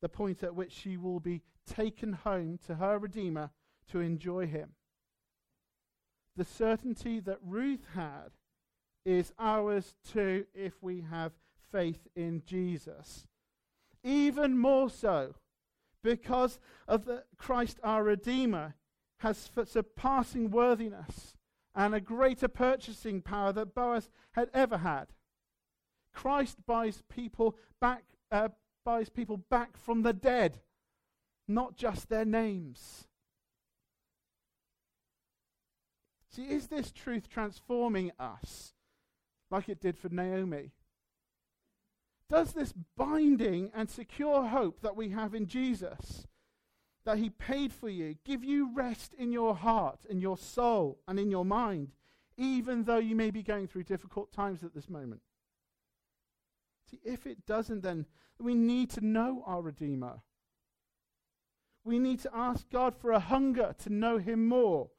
the 0.01 0.09
point 0.09 0.43
at 0.43 0.55
which 0.55 0.71
she 0.71 0.97
will 0.97 1.19
be 1.19 1.41
taken 1.65 2.13
home 2.13 2.59
to 2.67 2.75
her 2.75 2.99
Redeemer 2.99 3.49
to 3.91 3.99
enjoy 3.99 4.45
him. 4.45 4.71
The 6.35 6.45
certainty 6.45 7.19
that 7.21 7.39
Ruth 7.43 7.85
had 7.93 8.29
is 9.05 9.33
ours 9.39 9.95
too 10.07 10.45
if 10.53 10.81
we 10.81 11.01
have 11.09 11.33
faith 11.71 12.07
in 12.15 12.43
Jesus. 12.45 13.25
Even 14.03 14.57
more 14.57 14.89
so 14.89 15.35
because 16.03 16.59
of 16.87 17.05
the 17.05 17.23
Christ 17.37 17.79
our 17.83 18.03
Redeemer 18.03 18.75
has 19.19 19.49
surpassing 19.65 20.49
worthiness 20.49 21.35
and 21.75 21.93
a 21.93 22.01
greater 22.01 22.47
purchasing 22.47 23.21
power 23.21 23.53
that 23.53 23.75
Boaz 23.75 24.09
had 24.33 24.49
ever 24.53 24.79
had. 24.79 25.07
Christ 26.13 26.57
buys 26.65 27.03
people 27.09 27.55
back, 27.79 28.03
uh, 28.31 28.49
buys 28.83 29.09
people 29.09 29.37
back 29.37 29.77
from 29.77 30.01
the 30.01 30.13
dead, 30.13 30.59
not 31.47 31.77
just 31.77 32.09
their 32.09 32.25
names. 32.25 33.07
See, 36.29 36.43
is 36.43 36.67
this 36.67 36.91
truth 36.91 37.29
transforming 37.29 38.11
us 38.19 38.73
like 39.49 39.69
it 39.69 39.81
did 39.81 39.97
for 39.97 40.09
Naomi? 40.09 40.71
Does 42.31 42.53
this 42.53 42.73
binding 42.95 43.71
and 43.75 43.89
secure 43.89 44.47
hope 44.47 44.79
that 44.83 44.95
we 44.95 45.09
have 45.09 45.35
in 45.35 45.47
Jesus, 45.47 46.25
that 47.03 47.17
He 47.17 47.29
paid 47.29 47.73
for 47.73 47.89
you, 47.89 48.15
give 48.23 48.41
you 48.41 48.73
rest 48.73 49.13
in 49.13 49.33
your 49.33 49.53
heart, 49.53 49.99
in 50.09 50.21
your 50.21 50.37
soul, 50.37 51.01
and 51.09 51.19
in 51.19 51.29
your 51.29 51.43
mind, 51.43 51.91
even 52.37 52.85
though 52.85 52.99
you 52.99 53.17
may 53.17 53.31
be 53.31 53.43
going 53.43 53.67
through 53.67 53.83
difficult 53.83 54.31
times 54.31 54.63
at 54.63 54.73
this 54.73 54.89
moment? 54.89 55.19
See, 56.89 57.01
if 57.03 57.27
it 57.27 57.45
doesn't, 57.45 57.83
then 57.83 58.05
we 58.39 58.55
need 58.55 58.89
to 58.91 59.05
know 59.05 59.43
our 59.45 59.61
Redeemer. 59.61 60.21
We 61.83 61.99
need 61.99 62.21
to 62.21 62.31
ask 62.33 62.69
God 62.69 62.95
for 62.95 63.11
a 63.11 63.19
hunger 63.19 63.75
to 63.79 63.89
know 63.89 64.19
Him 64.19 64.47
more, 64.47 64.89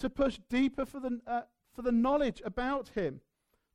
to 0.00 0.10
push 0.10 0.40
deeper 0.50 0.84
for 0.84 0.98
the, 0.98 1.20
uh, 1.28 1.42
for 1.72 1.82
the 1.82 1.92
knowledge 1.92 2.42
about 2.44 2.88
Him 2.88 3.20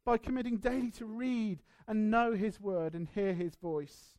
by 0.06 0.18
committing 0.18 0.58
daily 0.58 0.92
to 0.92 1.06
read 1.06 1.62
and 1.88 2.12
know 2.12 2.34
his 2.34 2.60
word 2.60 2.94
and 2.94 3.08
hear 3.14 3.34
his 3.34 3.56
voice. 3.56 4.18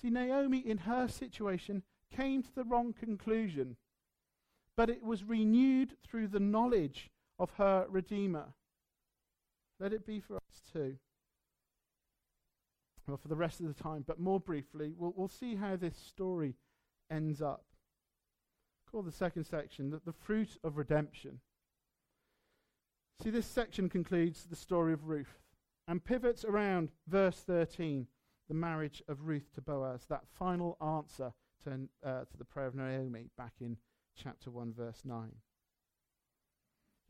See, 0.00 0.10
Naomi, 0.10 0.58
in 0.58 0.78
her 0.78 1.08
situation, 1.08 1.82
came 2.14 2.42
to 2.42 2.54
the 2.54 2.64
wrong 2.64 2.92
conclusion, 2.92 3.76
but 4.76 4.90
it 4.90 5.02
was 5.02 5.24
renewed 5.24 5.96
through 6.06 6.28
the 6.28 6.40
knowledge 6.40 7.10
of 7.38 7.50
her 7.58 7.86
Redeemer. 7.88 8.54
Let 9.78 9.92
it 9.92 10.06
be 10.06 10.20
for 10.20 10.36
us 10.36 10.62
too. 10.72 10.96
Well, 13.06 13.16
for 13.16 13.28
the 13.28 13.36
rest 13.36 13.60
of 13.60 13.66
the 13.66 13.82
time, 13.82 14.04
but 14.06 14.20
more 14.20 14.38
briefly, 14.38 14.92
we'll, 14.96 15.12
we'll 15.16 15.28
see 15.28 15.56
how 15.56 15.76
this 15.76 15.96
story 15.96 16.54
ends 17.10 17.42
up. 17.42 17.64
Call 18.90 19.02
the 19.02 19.12
second 19.12 19.44
section 19.44 19.90
the, 19.90 20.00
the 20.04 20.12
fruit 20.12 20.56
of 20.62 20.76
redemption. 20.76 21.40
See, 23.22 23.28
this 23.28 23.46
section 23.46 23.90
concludes 23.90 24.46
the 24.46 24.56
story 24.56 24.94
of 24.94 25.06
Ruth 25.06 25.40
and 25.86 26.02
pivots 26.02 26.42
around 26.42 26.90
verse 27.06 27.36
13, 27.36 28.06
the 28.48 28.54
marriage 28.54 29.02
of 29.08 29.26
Ruth 29.26 29.52
to 29.54 29.60
Boaz, 29.60 30.06
that 30.08 30.26
final 30.26 30.78
answer 30.80 31.34
to, 31.64 31.88
uh, 32.02 32.20
to 32.24 32.36
the 32.38 32.46
prayer 32.46 32.66
of 32.66 32.74
Naomi 32.74 33.28
back 33.36 33.52
in 33.60 33.76
chapter 34.16 34.50
1, 34.50 34.72
verse 34.72 35.02
9. 35.04 35.32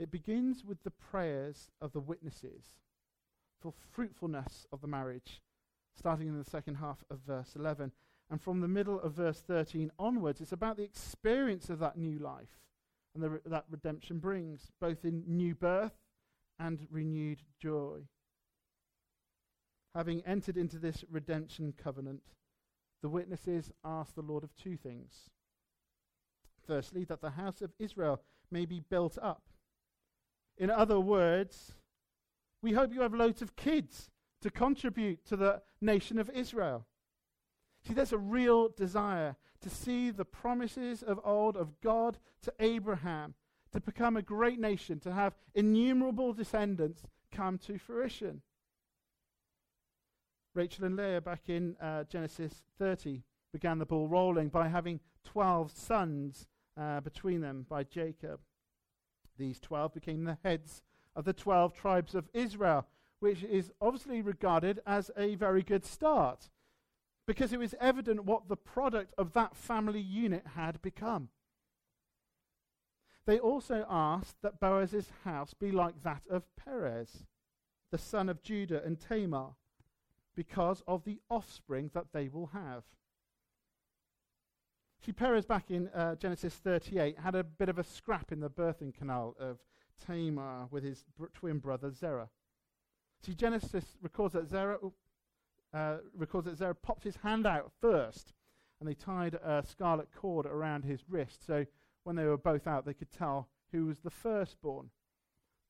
It 0.01 0.11
begins 0.11 0.65
with 0.65 0.83
the 0.83 0.91
prayers 0.91 1.71
of 1.81 1.93
the 1.93 2.01
witnesses 2.01 2.65
for 3.61 3.73
fruitfulness 3.93 4.67
of 4.73 4.81
the 4.81 4.89
marriage, 4.89 5.41
starting 5.97 6.27
in 6.27 6.37
the 6.37 6.51
second 6.51 6.75
half 6.77 7.05
of 7.09 7.21
verse 7.25 7.55
11. 7.55 7.93
And 8.29 8.43
from 8.43 8.63
the 8.63 8.69
middle 8.69 8.99
of 9.01 9.13
verse 9.13 9.41
13 9.47 9.93
onwards, 9.97 10.41
it's 10.41 10.51
about 10.51 10.77
the 10.77 10.83
experience 10.83 11.71
of 11.71 11.79
that 11.79 11.97
new 11.97 12.19
life 12.19 12.59
and 13.15 13.33
re- 13.33 13.39
that 13.47 13.65
redemption 13.71 14.19
brings, 14.19 14.71
both 14.81 15.05
in 15.05 15.25
new 15.27 15.55
birth 15.55 15.95
and 16.59 16.87
renewed 16.91 17.43
joy. 17.61 18.01
Having 19.95 20.23
entered 20.25 20.57
into 20.57 20.79
this 20.79 21.05
redemption 21.11 21.75
covenant, 21.77 22.23
the 23.03 23.09
witnesses 23.09 23.71
ask 23.85 24.15
the 24.15 24.23
Lord 24.23 24.45
of 24.45 24.55
two 24.57 24.77
things. 24.77 25.31
Firstly, 26.67 27.05
that 27.05 27.21
the 27.21 27.31
house 27.31 27.63
of 27.63 27.73
Israel 27.79 28.23
may 28.51 28.67
be 28.67 28.81
built 28.81 29.19
up. 29.21 29.43
In 30.59 30.71
other 30.71 31.01
words, 31.01 31.73
we 32.63 32.73
hope 32.73 32.93
you 32.93 33.01
have 33.01 33.15
loads 33.15 33.43
of 33.43 33.57
kids 33.57 34.11
to 34.43 34.51
contribute 34.51 35.25
to 35.27 35.37
the 35.37 35.63
nation 35.81 36.19
of 36.19 36.31
Israel. 36.31 36.87
See, 37.87 37.95
there's 37.95 38.13
a 38.13 38.19
real 38.19 38.69
desire 38.69 39.37
to 39.61 39.71
see 39.71 40.11
the 40.11 40.25
promises 40.25 41.03
of 41.03 41.21
old 41.25 41.57
of 41.57 41.81
God 41.81 42.19
to 42.43 42.53
Abraham 42.61 43.35
to 43.73 43.81
become 43.81 44.17
a 44.17 44.23
great 44.23 44.59
nation, 44.59 44.99
to 45.01 45.13
have 45.13 45.37
innumerable 45.55 46.33
descendants 46.33 47.03
come 47.31 47.59
to 47.59 47.79
fruition. 47.79 48.43
Rachel 50.55 50.85
and 50.85 50.97
Leah, 50.97 51.21
back 51.21 51.49
in 51.49 51.77
uh, 51.81 52.05
Genesis 52.05 52.63
30, 52.79 53.23
began 53.53 53.79
the 53.79 53.87
ball 53.87 54.09
rolling 54.09 54.49
by 54.49 54.69
having 54.69 55.01
12 55.25 55.71
sons 55.71 56.49
uh, 56.77 57.01
between 57.01 57.41
them 57.41 57.67
by 57.69 57.85
Jacob. 57.85 58.41
These 59.39 59.61
12 59.61 59.95
became 59.95 60.25
the 60.25 60.39
heads 60.43 60.83
of 61.15 61.25
the 61.25 61.33
12 61.33 61.73
tribes 61.73 62.15
of 62.15 62.29
Israel, 62.35 62.87
which 63.21 63.45
is 63.45 63.71
obviously 63.81 64.23
regarded 64.23 64.81
as 64.87 65.11
a 65.17 65.37
very 65.37 65.63
good 65.63 65.85
start 65.85 66.49
because 67.31 67.53
it 67.53 67.61
was 67.61 67.77
evident 67.81 68.25
what 68.25 68.49
the 68.49 68.57
product 68.57 69.15
of 69.17 69.35
that 69.35 69.55
family 69.55 70.01
unit 70.01 70.45
had 70.57 70.83
become. 70.83 71.29
They 73.25 73.39
also 73.39 73.87
asked 73.89 74.43
that 74.43 74.59
Boaz's 74.59 75.13
house 75.23 75.55
be 75.55 75.71
like 75.71 76.03
that 76.03 76.23
of 76.29 76.43
Perez, 76.57 77.27
the 77.93 77.99
son 77.99 78.29
of 78.29 78.43
Judah 78.43 78.83
and 78.85 78.99
Tamar, 78.99 79.51
because 80.35 80.83
of 80.89 81.05
the 81.05 81.21
offspring 81.31 81.93
that 81.95 82.07
they 82.13 82.27
will 82.27 82.47
have. 82.47 82.83
See, 85.07 85.13
Perez 85.13 85.47
back 85.47 85.71
in 85.71 85.87
uh, 85.91 86.17
Genesis 86.17 86.55
38 86.55 87.21
had 87.21 87.37
a 87.37 87.45
bit 87.45 87.69
of 87.69 87.79
a 87.79 87.85
scrap 87.85 88.33
in 88.33 88.41
the 88.41 88.51
birthing 88.51 88.93
canal 88.93 89.37
of 89.39 89.59
Tamar 90.05 90.67
with 90.73 90.83
his 90.83 91.05
br- 91.17 91.27
twin 91.33 91.61
brother 91.61 91.93
Zerah. 91.93 92.29
See, 93.25 93.35
Genesis 93.35 93.85
records 94.03 94.35
that 94.35 94.49
Zerah, 94.49 94.79
uh, 95.73 95.97
records 96.17 96.47
that 96.47 96.59
Zerah 96.59 96.75
popped 96.75 97.05
his 97.05 97.17
hand 97.17 97.47
out 97.47 97.71
first, 97.81 98.33
and 98.81 98.89
they 98.89 98.95
tied 98.95 99.35
a 99.35 99.63
scarlet 99.67 100.09
cord 100.15 100.47
around 100.47 100.85
his 100.85 101.01
wrist. 101.09 101.47
So 101.47 101.65
when 102.05 102.17
they 102.17 102.25
were 102.25 102.39
both 102.39 102.67
out, 102.67 102.85
they 102.85 102.95
could 102.95 103.13
tell 103.13 103.49
who 103.73 103.87
was 103.87 103.99
the 104.01 104.11
firstborn. 104.11 104.91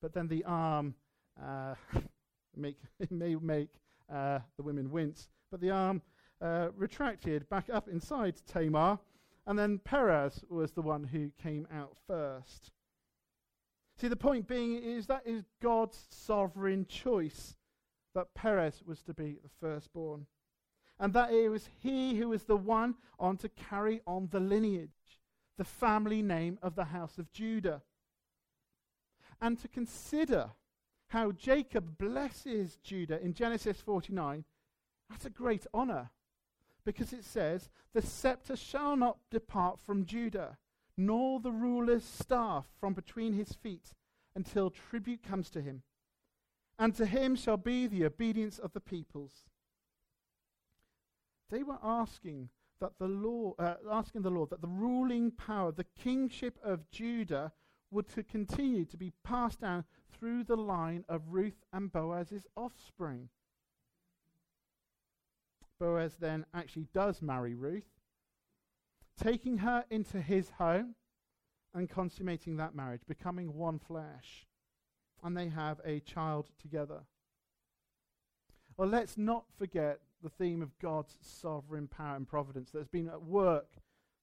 But 0.01 0.13
then 0.13 0.27
the 0.27 0.43
arm 0.45 0.95
uh, 1.41 1.75
make, 2.55 2.77
may 3.09 3.35
make 3.35 3.69
uh, 4.11 4.39
the 4.57 4.63
women 4.63 4.91
wince, 4.91 5.29
but 5.51 5.61
the 5.61 5.71
arm 5.71 6.01
uh, 6.41 6.69
retracted 6.75 7.47
back 7.49 7.69
up 7.71 7.87
inside 7.87 8.41
Tamar, 8.47 8.99
and 9.45 9.57
then 9.57 9.79
Perez 9.79 10.43
was 10.49 10.71
the 10.71 10.81
one 10.81 11.03
who 11.03 11.31
came 11.41 11.67
out 11.73 11.95
first. 12.07 12.71
See, 13.97 14.07
the 14.07 14.15
point 14.15 14.47
being 14.47 14.81
is 14.81 15.05
that 15.07 15.23
is 15.25 15.43
God's 15.61 16.07
sovereign 16.09 16.85
choice 16.87 17.55
that 18.13 18.33
Perez 18.33 18.81
was 18.85 19.01
to 19.03 19.13
be 19.13 19.37
the 19.41 19.49
firstborn. 19.59 20.25
And 20.99 21.13
that 21.13 21.33
it 21.33 21.49
was 21.49 21.69
he 21.79 22.15
who 22.15 22.29
was 22.29 22.43
the 22.43 22.57
one 22.57 22.95
on 23.19 23.37
to 23.37 23.49
carry 23.49 24.01
on 24.05 24.27
the 24.31 24.39
lineage, 24.39 24.89
the 25.57 25.63
family 25.63 26.21
name 26.21 26.59
of 26.61 26.75
the 26.75 26.85
house 26.85 27.17
of 27.17 27.31
Judah. 27.31 27.81
And 29.41 29.59
to 29.61 29.67
consider 29.67 30.51
how 31.07 31.31
Jacob 31.31 31.97
blesses 31.97 32.77
Judah 32.83 33.19
in 33.21 33.33
Genesis 33.33 33.81
49, 33.81 34.45
that's 35.09 35.25
a 35.25 35.29
great 35.29 35.65
honor 35.73 36.09
because 36.85 37.13
it 37.13 37.25
says, 37.25 37.69
The 37.93 38.01
scepter 38.01 38.55
shall 38.55 38.95
not 38.95 39.17
depart 39.29 39.79
from 39.79 40.05
Judah, 40.05 40.57
nor 40.97 41.39
the 41.39 41.51
ruler's 41.51 42.03
staff 42.03 42.65
from 42.79 42.93
between 42.93 43.33
his 43.33 43.53
feet, 43.53 43.93
until 44.35 44.69
tribute 44.69 45.23
comes 45.23 45.49
to 45.51 45.61
him. 45.61 45.83
And 46.81 46.95
to 46.95 47.05
him 47.05 47.35
shall 47.35 47.57
be 47.57 47.85
the 47.85 48.05
obedience 48.05 48.57
of 48.57 48.73
the 48.73 48.79
peoples. 48.79 49.45
They 51.51 51.61
were 51.61 51.77
asking 51.83 52.49
that 52.79 52.93
the 52.97 53.07
law, 53.07 53.53
uh, 53.59 53.75
asking 53.91 54.23
the 54.23 54.31
Lord 54.31 54.49
that 54.49 54.63
the 54.63 54.67
ruling 54.67 55.29
power, 55.29 55.71
the 55.71 55.83
kingship 55.83 56.57
of 56.63 56.89
Judah, 56.89 57.51
would 57.91 58.07
to 58.15 58.23
continue 58.23 58.85
to 58.85 58.97
be 58.97 59.13
passed 59.23 59.61
down 59.61 59.83
through 60.11 60.43
the 60.43 60.55
line 60.55 61.05
of 61.07 61.21
Ruth 61.27 61.63
and 61.71 61.91
Boaz's 61.91 62.47
offspring. 62.57 63.29
Boaz 65.77 66.15
then 66.19 66.47
actually 66.51 66.87
does 66.95 67.21
marry 67.21 67.53
Ruth, 67.53 67.91
taking 69.21 69.59
her 69.59 69.85
into 69.91 70.19
his 70.19 70.49
home 70.57 70.95
and 71.75 71.87
consummating 71.87 72.57
that 72.57 72.73
marriage, 72.73 73.01
becoming 73.07 73.53
one 73.53 73.77
flesh. 73.77 74.47
And 75.23 75.37
they 75.37 75.49
have 75.49 75.79
a 75.85 75.99
child 75.99 76.49
together. 76.59 77.01
Well, 78.77 78.89
let's 78.89 79.17
not 79.17 79.45
forget 79.57 79.99
the 80.23 80.29
theme 80.29 80.61
of 80.61 80.77
God's 80.79 81.17
sovereign 81.21 81.87
power 81.87 82.15
and 82.15 82.27
providence 82.27 82.71
that 82.71 82.79
has 82.79 82.87
been 82.87 83.07
at 83.07 83.23
work 83.23 83.67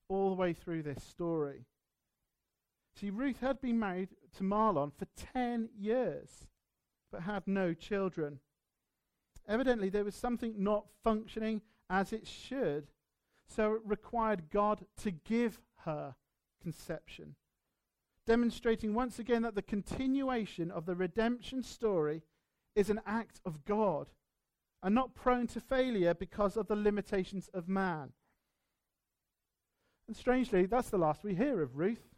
all 0.08 0.30
the 0.30 0.36
way 0.36 0.52
through 0.52 0.82
this 0.82 1.02
story. 1.02 1.66
See, 2.98 3.10
Ruth 3.10 3.40
had 3.40 3.60
been 3.60 3.78
married 3.78 4.08
to 4.36 4.42
Mahlon 4.42 4.92
for 4.96 5.06
10 5.32 5.68
years, 5.78 6.48
but 7.12 7.22
had 7.22 7.46
no 7.46 7.74
children. 7.74 8.40
Evidently, 9.46 9.88
there 9.88 10.04
was 10.04 10.14
something 10.14 10.54
not 10.58 10.86
functioning 11.04 11.62
as 11.88 12.12
it 12.12 12.26
should. 12.26 12.88
So 13.46 13.74
it 13.74 13.82
required 13.84 14.50
God 14.50 14.84
to 15.02 15.10
give 15.10 15.60
her 15.84 16.16
conception, 16.60 17.36
demonstrating 18.28 18.92
once 18.92 19.18
again 19.18 19.40
that 19.40 19.54
the 19.54 19.62
continuation 19.62 20.70
of 20.70 20.84
the 20.84 20.94
redemption 20.94 21.62
story 21.62 22.20
is 22.76 22.90
an 22.90 23.00
act 23.06 23.40
of 23.46 23.64
God 23.64 24.08
and 24.82 24.94
not 24.94 25.14
prone 25.14 25.46
to 25.46 25.60
failure 25.60 26.12
because 26.12 26.58
of 26.58 26.68
the 26.68 26.76
limitations 26.76 27.48
of 27.54 27.68
man. 27.68 28.12
And 30.06 30.14
strangely, 30.14 30.66
that's 30.66 30.90
the 30.90 30.98
last 30.98 31.24
we 31.24 31.34
hear 31.34 31.62
of 31.62 31.78
Ruth. 31.78 32.14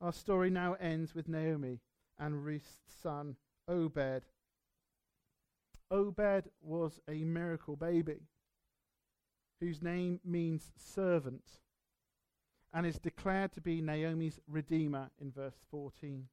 Our 0.00 0.12
story 0.12 0.50
now 0.50 0.74
ends 0.74 1.14
with 1.14 1.28
Naomi 1.28 1.78
and 2.18 2.44
Ruth's 2.44 2.80
son, 3.00 3.36
Obed, 3.68 4.24
Obed 5.88 6.50
was 6.60 7.00
a 7.08 7.22
miracle 7.22 7.76
baby 7.76 8.22
whose 9.60 9.80
name 9.80 10.18
means 10.24 10.72
servant 10.76 11.44
and 12.76 12.84
is 12.84 12.98
declared 12.98 13.52
to 13.52 13.60
be 13.62 13.80
Naomi's 13.80 14.38
redeemer 14.46 15.08
in 15.18 15.32
verse 15.32 15.56
14. 15.70 16.28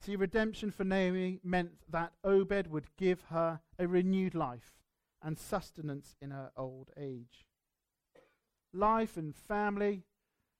See, 0.00 0.14
redemption 0.14 0.70
for 0.70 0.84
Naomi 0.84 1.40
meant 1.42 1.72
that 1.88 2.12
Obed 2.22 2.68
would 2.68 2.86
give 2.96 3.22
her 3.22 3.58
a 3.76 3.88
renewed 3.88 4.36
life 4.36 4.76
and 5.20 5.36
sustenance 5.36 6.14
in 6.22 6.30
her 6.30 6.52
old 6.56 6.90
age. 6.96 7.44
Life 8.72 9.16
and 9.16 9.34
family, 9.34 10.04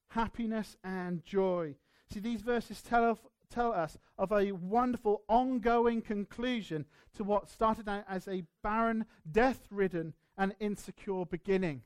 happiness 0.09 0.77
and 0.83 1.25
joy. 1.25 1.77
See, 2.13 2.19
these 2.19 2.43
verses 2.43 2.83
tell, 2.83 3.21
tell 3.49 3.73
us 3.73 3.99
of 4.19 4.33
a 4.33 4.51
wonderful 4.51 5.23
ongoing 5.29 6.03
conclusion 6.03 6.87
to 7.15 7.23
what 7.23 7.49
started 7.49 7.89
out 7.89 8.05
as 8.09 8.27
a 8.27 8.43
barren, 8.65 9.07
death 9.31 9.69
ridden, 9.71 10.13
and 10.37 10.57
insecure 10.59 11.25
beginning. 11.25 11.83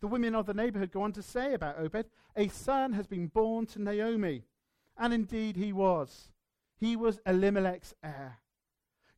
The 0.00 0.06
women 0.06 0.34
of 0.34 0.46
the 0.46 0.54
neighborhood 0.54 0.92
go 0.92 1.02
on 1.02 1.12
to 1.12 1.22
say 1.22 1.54
about 1.54 1.78
Obed 1.78 2.06
a 2.36 2.48
son 2.48 2.92
has 2.92 3.06
been 3.06 3.28
born 3.28 3.66
to 3.66 3.82
Naomi. 3.82 4.44
And 4.96 5.12
indeed 5.12 5.56
he 5.56 5.72
was. 5.72 6.30
He 6.78 6.96
was 6.96 7.20
Elimelech's 7.26 7.94
heir. 8.02 8.38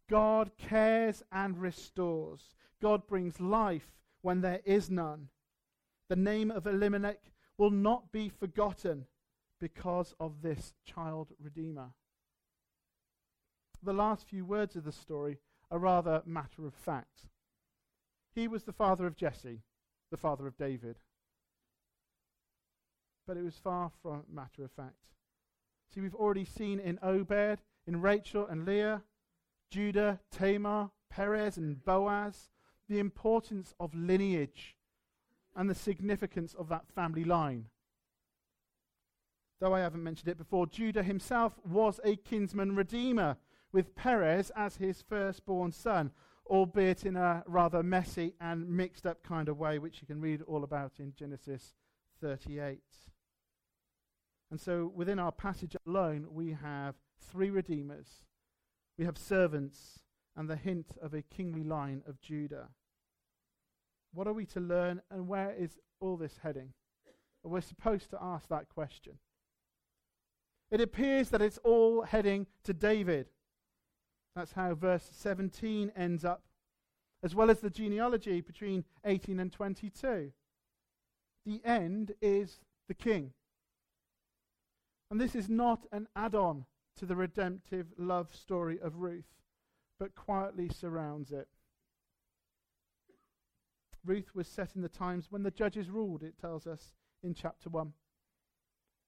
God 0.09 0.53
cares 0.57 1.23
and 1.33 1.59
restores. 1.61 2.55
God 2.81 3.07
brings 3.07 3.41
life 3.41 3.97
when 4.23 4.41
there 4.41 4.61
is 4.65 4.91
none. 4.91 5.29
The 6.09 6.17
name 6.17 6.51
of 6.51 6.67
Elimelech 6.67 7.33
will 7.59 7.71
not 7.71 8.13
be 8.13 8.29
forgotten 8.29 9.07
because 9.61 10.15
of 10.21 10.43
this 10.43 10.75
child 10.85 11.33
redeemer. 11.43 11.91
The 13.83 13.93
last 13.93 14.27
few 14.27 14.45
words 14.45 14.77
of 14.77 14.85
the 14.85 14.93
story 14.93 15.39
are 15.71 15.79
rather 15.79 16.23
matter 16.25 16.67
of 16.67 16.75
fact. 16.75 17.27
He 18.35 18.47
was 18.47 18.65
the 18.65 18.73
father 18.73 19.07
of 19.07 19.17
Jesse, 19.17 19.63
the 20.11 20.17
father 20.17 20.47
of 20.47 20.57
David. 20.57 20.97
But 23.27 23.37
it 23.37 23.45
was 23.45 23.57
far 23.57 23.91
from 24.03 24.25
matter 24.33 24.65
of 24.65 24.71
fact. 24.73 25.11
See, 25.93 26.01
we've 26.01 26.15
already 26.15 26.45
seen 26.45 26.79
in 26.79 26.99
Obed, 27.03 27.61
in 27.87 28.01
Rachel 28.01 28.47
and 28.47 28.65
Leah, 28.65 29.03
Judah, 29.71 30.21
Tamar, 30.31 30.91
Perez, 31.11 31.57
and 31.57 31.85
Boaz, 31.85 32.51
the 32.89 32.99
importance 32.99 33.75
of 33.81 33.95
lineage 33.95 34.77
and 35.55 35.69
the 35.69 35.75
significance 35.75 36.55
of 36.55 36.69
that 36.69 36.87
family 36.95 37.25
line 37.25 37.67
though 39.61 39.75
I 39.75 39.81
haven't 39.81 40.03
mentioned 40.03 40.29
it 40.29 40.39
before, 40.39 40.67
Judah 40.67 41.03
himself 41.03 41.59
was 41.65 42.01
a 42.05 42.17
kinsman 42.17 42.77
redeemer, 42.77 43.37
with 43.73 43.95
Perez 43.95 44.51
as 44.57 44.77
his 44.77 45.03
firstborn 45.03 45.73
son, 45.73 46.13
albeit 46.49 47.05
in 47.05 47.17
a 47.17 47.43
rather 47.47 47.83
messy 47.83 48.35
and 48.41 48.69
mixed 48.69 49.07
up 49.07 49.23
kind 49.23 49.49
of 49.49 49.59
way, 49.59 49.79
which 49.79 50.01
you 50.01 50.07
can 50.07 50.21
read 50.21 50.43
all 50.43 50.65
about 50.65 50.93
in 50.99 51.13
Genesis 51.17 51.75
38. 52.21 52.81
And 54.51 54.61
so 54.61 54.91
within 54.95 55.19
our 55.19 55.33
passage 55.33 55.77
alone, 55.87 56.27
we 56.31 56.53
have 56.53 56.95
three 57.21 57.51
redeemers. 57.51 58.07
We 58.99 59.05
have 59.05 59.19
servants 59.19 60.01
and 60.37 60.49
the 60.49 60.57
hint 60.57 60.97
of 61.03 61.15
a 61.15 61.23
kingly 61.23 61.65
line 61.65 62.03
of 62.07 62.21
Judah. 62.21 62.69
What 64.13 64.27
are 64.27 64.33
we 64.33 64.47
to 64.47 64.61
learn 64.61 65.03
and 65.11 65.29
where 65.29 65.53
is 65.53 65.79
all 66.01 66.17
this 66.17 66.39
heading? 66.43 66.73
We're 67.43 67.61
supposed 67.61 68.11
to 68.11 68.19
ask 68.21 68.49
that 68.49 68.69
question. 68.69 69.15
It 70.71 70.81
appears 70.81 71.31
that 71.31 71.43
it's 71.43 71.59
all 71.59 72.03
heading 72.03 72.47
to 72.65 72.75
David. 72.75 73.29
That's 74.37 74.53
how 74.53 74.75
verse 74.75 75.09
17 75.13 75.93
ends 75.97 76.23
up, 76.23 76.43
as 77.23 77.35
well 77.35 77.51
as 77.51 77.61
the 77.61 77.71
genealogy 77.71 78.43
between 78.43 78.85
18 79.07 79.41
and 79.41 79.51
22. 79.51 80.31
The 81.47 81.61
end 81.65 82.13
is 82.21 82.61
the 82.87 82.95
king. 82.95 83.33
And 85.11 85.19
this 85.19 85.35
is 85.35 85.49
not 85.49 85.87
an 85.91 86.07
add 86.15 86.35
on 86.35 86.67
to 86.99 87.07
the 87.07 87.17
redemptive 87.17 87.87
love 87.97 88.35
story 88.35 88.79
of 88.79 88.97
Ruth, 88.97 89.33
but 89.99 90.15
quietly 90.15 90.69
surrounds 90.69 91.33
it. 91.33 91.49
Ruth 94.05 94.35
was 94.35 94.47
set 94.47 94.77
in 94.77 94.83
the 94.83 94.89
times 94.89 95.29
when 95.31 95.45
the 95.45 95.51
judges 95.51 95.89
ruled, 95.89 96.23
it 96.23 96.39
tells 96.39 96.67
us 96.67 96.93
in 97.23 97.33
chapter 97.33 97.71
1. 97.71 97.93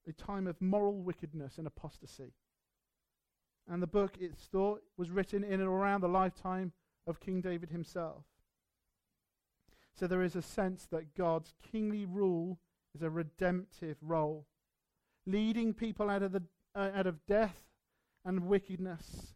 A 0.09 0.13
time 0.13 0.47
of 0.47 0.63
moral 0.63 1.03
wickedness 1.03 1.59
and 1.59 1.67
apostasy. 1.67 2.33
And 3.71 3.83
the 3.83 3.87
book, 3.87 4.17
it's 4.19 4.47
thought, 4.47 4.83
was 4.97 5.11
written 5.11 5.45
in 5.45 5.61
and 5.61 5.69
around 5.69 6.01
the 6.01 6.09
lifetime 6.09 6.73
of 7.07 7.21
King 7.21 7.41
David 7.41 7.71
himself. 7.71 8.25
So 9.95 10.07
there 10.07 10.23
is 10.23 10.37
a 10.37 10.43
sense 10.43 10.87
that 10.91 11.15
God's 11.15 11.55
kingly 11.71 12.07
rule 12.07 12.59
is 12.95 13.03
a 13.03 13.11
redemptive 13.11 13.97
role, 14.01 14.47
leading 15.27 15.75
people 15.75 16.09
out 16.09 16.23
of, 16.23 16.33
the, 16.33 16.43
uh, 16.75 16.91
out 16.95 17.07
of 17.07 17.27
death 17.27 17.57
and 18.25 18.47
wickedness 18.47 19.35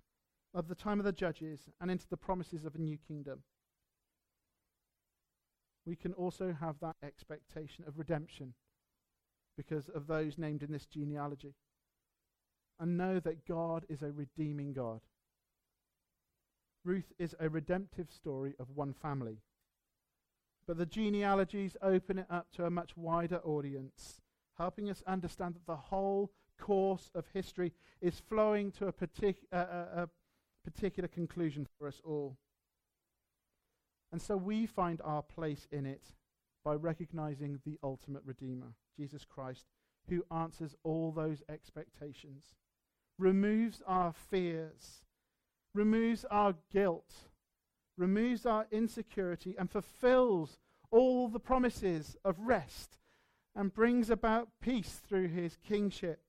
of 0.54 0.68
the 0.68 0.74
time 0.74 0.98
of 0.98 1.04
the 1.04 1.12
judges 1.12 1.68
and 1.80 1.90
into 1.90 2.08
the 2.08 2.16
promises 2.16 2.64
of 2.64 2.74
a 2.74 2.80
new 2.80 2.96
kingdom. 2.96 3.42
We 5.84 5.96
can 5.96 6.12
also 6.12 6.56
have 6.58 6.76
that 6.80 6.96
expectation 7.02 7.84
of 7.86 7.98
redemption 7.98 8.54
because 9.56 9.88
of 9.88 10.06
those 10.06 10.38
named 10.38 10.62
in 10.62 10.70
this 10.70 10.86
genealogy 10.86 11.54
and 12.82 12.98
know 12.98 13.20
that 13.20 13.46
God 13.46 13.86
is 13.88 14.02
a 14.02 14.10
redeeming 14.10 14.72
God. 14.72 15.00
Ruth 16.84 17.12
is 17.16 17.32
a 17.38 17.48
redemptive 17.48 18.10
story 18.10 18.54
of 18.58 18.70
one 18.74 18.92
family. 18.92 19.38
But 20.66 20.78
the 20.78 20.86
genealogies 20.86 21.76
open 21.80 22.18
it 22.18 22.26
up 22.28 22.48
to 22.56 22.64
a 22.64 22.70
much 22.70 22.96
wider 22.96 23.38
audience, 23.44 24.20
helping 24.58 24.90
us 24.90 25.04
understand 25.06 25.54
that 25.54 25.66
the 25.66 25.76
whole 25.76 26.32
course 26.58 27.08
of 27.14 27.24
history 27.32 27.72
is 28.00 28.20
flowing 28.28 28.72
to 28.72 28.88
a, 28.88 28.92
partic- 28.92 29.46
uh, 29.52 30.02
a 30.02 30.08
particular 30.64 31.08
conclusion 31.08 31.68
for 31.78 31.86
us 31.86 32.00
all. 32.04 32.36
And 34.10 34.20
so 34.20 34.36
we 34.36 34.66
find 34.66 35.00
our 35.04 35.22
place 35.22 35.68
in 35.70 35.86
it 35.86 36.02
by 36.64 36.74
recognizing 36.74 37.60
the 37.64 37.78
ultimate 37.84 38.22
Redeemer, 38.24 38.74
Jesus 38.96 39.24
Christ, 39.24 39.66
who 40.08 40.24
answers 40.32 40.74
all 40.82 41.12
those 41.12 41.44
expectations, 41.48 42.54
removes 43.22 43.82
our 43.86 44.12
fears, 44.12 45.04
removes 45.74 46.24
our 46.30 46.54
guilt, 46.70 47.14
removes 47.96 48.44
our 48.44 48.66
insecurity, 48.70 49.54
and 49.58 49.70
fulfills 49.70 50.58
all 50.90 51.28
the 51.28 51.40
promises 51.40 52.16
of 52.24 52.38
rest 52.40 52.98
and 53.54 53.72
brings 53.72 54.10
about 54.10 54.48
peace 54.60 55.00
through 55.06 55.28
his 55.28 55.56
kingship. 55.66 56.20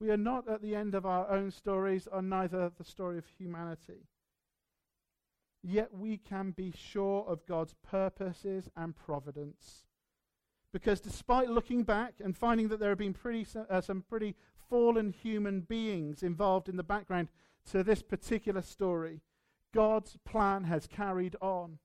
We 0.00 0.10
are 0.10 0.16
not 0.16 0.48
at 0.48 0.60
the 0.60 0.74
end 0.74 0.94
of 0.94 1.06
our 1.06 1.30
own 1.30 1.50
stories, 1.50 2.06
or 2.10 2.20
neither 2.20 2.70
the 2.76 2.84
story 2.84 3.16
of 3.16 3.26
humanity. 3.38 4.08
Yet 5.62 5.94
we 5.94 6.18
can 6.18 6.50
be 6.50 6.72
sure 6.76 7.24
of 7.26 7.46
God's 7.46 7.74
purposes 7.88 8.68
and 8.76 8.94
providence. 8.94 9.84
Because 10.76 11.00
despite 11.00 11.48
looking 11.48 11.84
back 11.84 12.16
and 12.22 12.36
finding 12.36 12.68
that 12.68 12.80
there 12.80 12.90
have 12.90 12.98
been 12.98 13.14
pretty, 13.14 13.46
uh, 13.70 13.80
some 13.80 14.02
pretty 14.02 14.34
fallen 14.68 15.10
human 15.10 15.62
beings 15.62 16.22
involved 16.22 16.68
in 16.68 16.76
the 16.76 16.82
background 16.82 17.28
to 17.70 17.82
this 17.82 18.02
particular 18.02 18.60
story, 18.60 19.22
God's 19.72 20.18
plan 20.26 20.64
has 20.64 20.86
carried 20.86 21.34
on. 21.40 21.78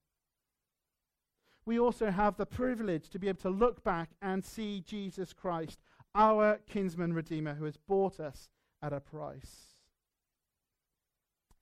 We 1.65 1.79
also 1.79 2.11
have 2.11 2.35
the 2.35 2.45
privilege 2.45 3.07
to 3.11 3.17
be 3.17 3.29
able 3.29 3.39
to 3.43 3.49
look 3.49 3.81
back 3.81 4.09
and 4.21 4.43
see 4.43 4.83
Jesus 4.85 5.31
Christ, 5.31 5.79
our 6.13 6.59
kinsman 6.69 7.13
redeemer, 7.13 7.53
who 7.53 7.63
has 7.63 7.77
bought 7.77 8.19
us 8.19 8.49
at 8.83 8.91
a 8.91 8.99
price. 8.99 9.67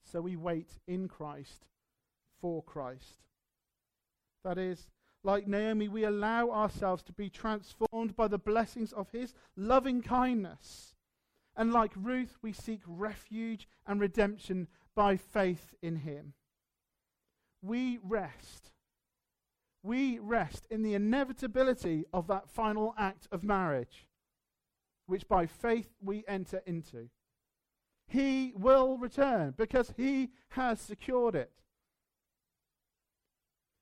So 0.04 0.20
we 0.20 0.36
wait 0.36 0.80
in 0.88 1.08
Christ 1.08 1.68
for 2.42 2.64
Christ. 2.64 3.22
That 4.44 4.58
is, 4.58 4.88
like 5.24 5.48
Naomi, 5.48 5.88
we 5.88 6.04
allow 6.04 6.50
ourselves 6.50 7.04
to 7.04 7.14
be 7.14 7.30
transformed 7.30 8.16
by 8.16 8.28
the 8.28 8.38
blessings 8.38 8.94
of 8.94 9.12
his 9.12 9.34
loving 9.56 10.02
kindness. 10.02 10.96
And 11.56 11.74
like 11.74 11.92
Ruth, 11.96 12.38
we 12.42 12.54
seek 12.54 12.82
refuge 12.88 13.68
and 13.86 14.00
redemption 14.00 14.68
by 14.96 15.18
faith 15.18 15.76
in 15.82 15.98
him. 15.98 16.34
We 17.62 18.00
rest. 18.02 18.72
We 19.84 20.20
rest 20.20 20.66
in 20.70 20.84
the 20.84 20.94
inevitability 20.94 22.06
of 22.14 22.28
that 22.28 22.50
final 22.50 22.94
act 22.98 23.28
of 23.32 23.44
marriage, 23.44 24.08
which 25.06 25.28
by 25.28 25.46
faith 25.46 25.90
we 26.02 26.24
enter 26.28 26.62
into. 26.66 27.10
He 28.08 28.54
will 28.56 28.98
return 28.98 29.54
because 29.58 29.94
he 29.98 30.32
has 30.50 30.80
secured 30.80 31.36
it. 31.36 31.52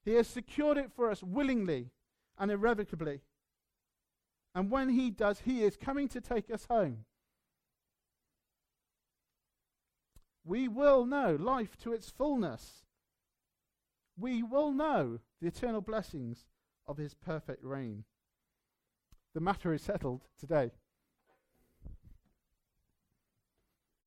He 0.07 0.13
has 0.13 0.29
secured 0.29 0.77
it 0.77 0.93
for 0.95 1.11
us 1.11 1.21
willingly 1.21 1.89
and 2.37 2.49
irrevocably. 2.49 3.19
And 4.55 4.71
when 4.71 4.87
he 4.87 5.11
does, 5.11 5.41
he 5.41 5.63
is 5.63 5.75
coming 5.75 6.07
to 6.07 6.21
take 6.21 6.49
us 6.49 6.65
home. 6.69 7.03
We 10.45 10.69
will 10.69 11.05
know 11.05 11.35
life 11.35 11.75
to 11.79 11.91
its 11.91 12.09
fullness. 12.09 12.85
We 14.17 14.43
will 14.43 14.71
know 14.71 15.19
the 15.41 15.47
eternal 15.49 15.81
blessings 15.81 16.45
of 16.87 16.95
his 16.95 17.13
perfect 17.13 17.61
reign. 17.65 18.05
The 19.33 19.41
matter 19.41 19.73
is 19.73 19.81
settled 19.81 20.21
today. 20.39 20.71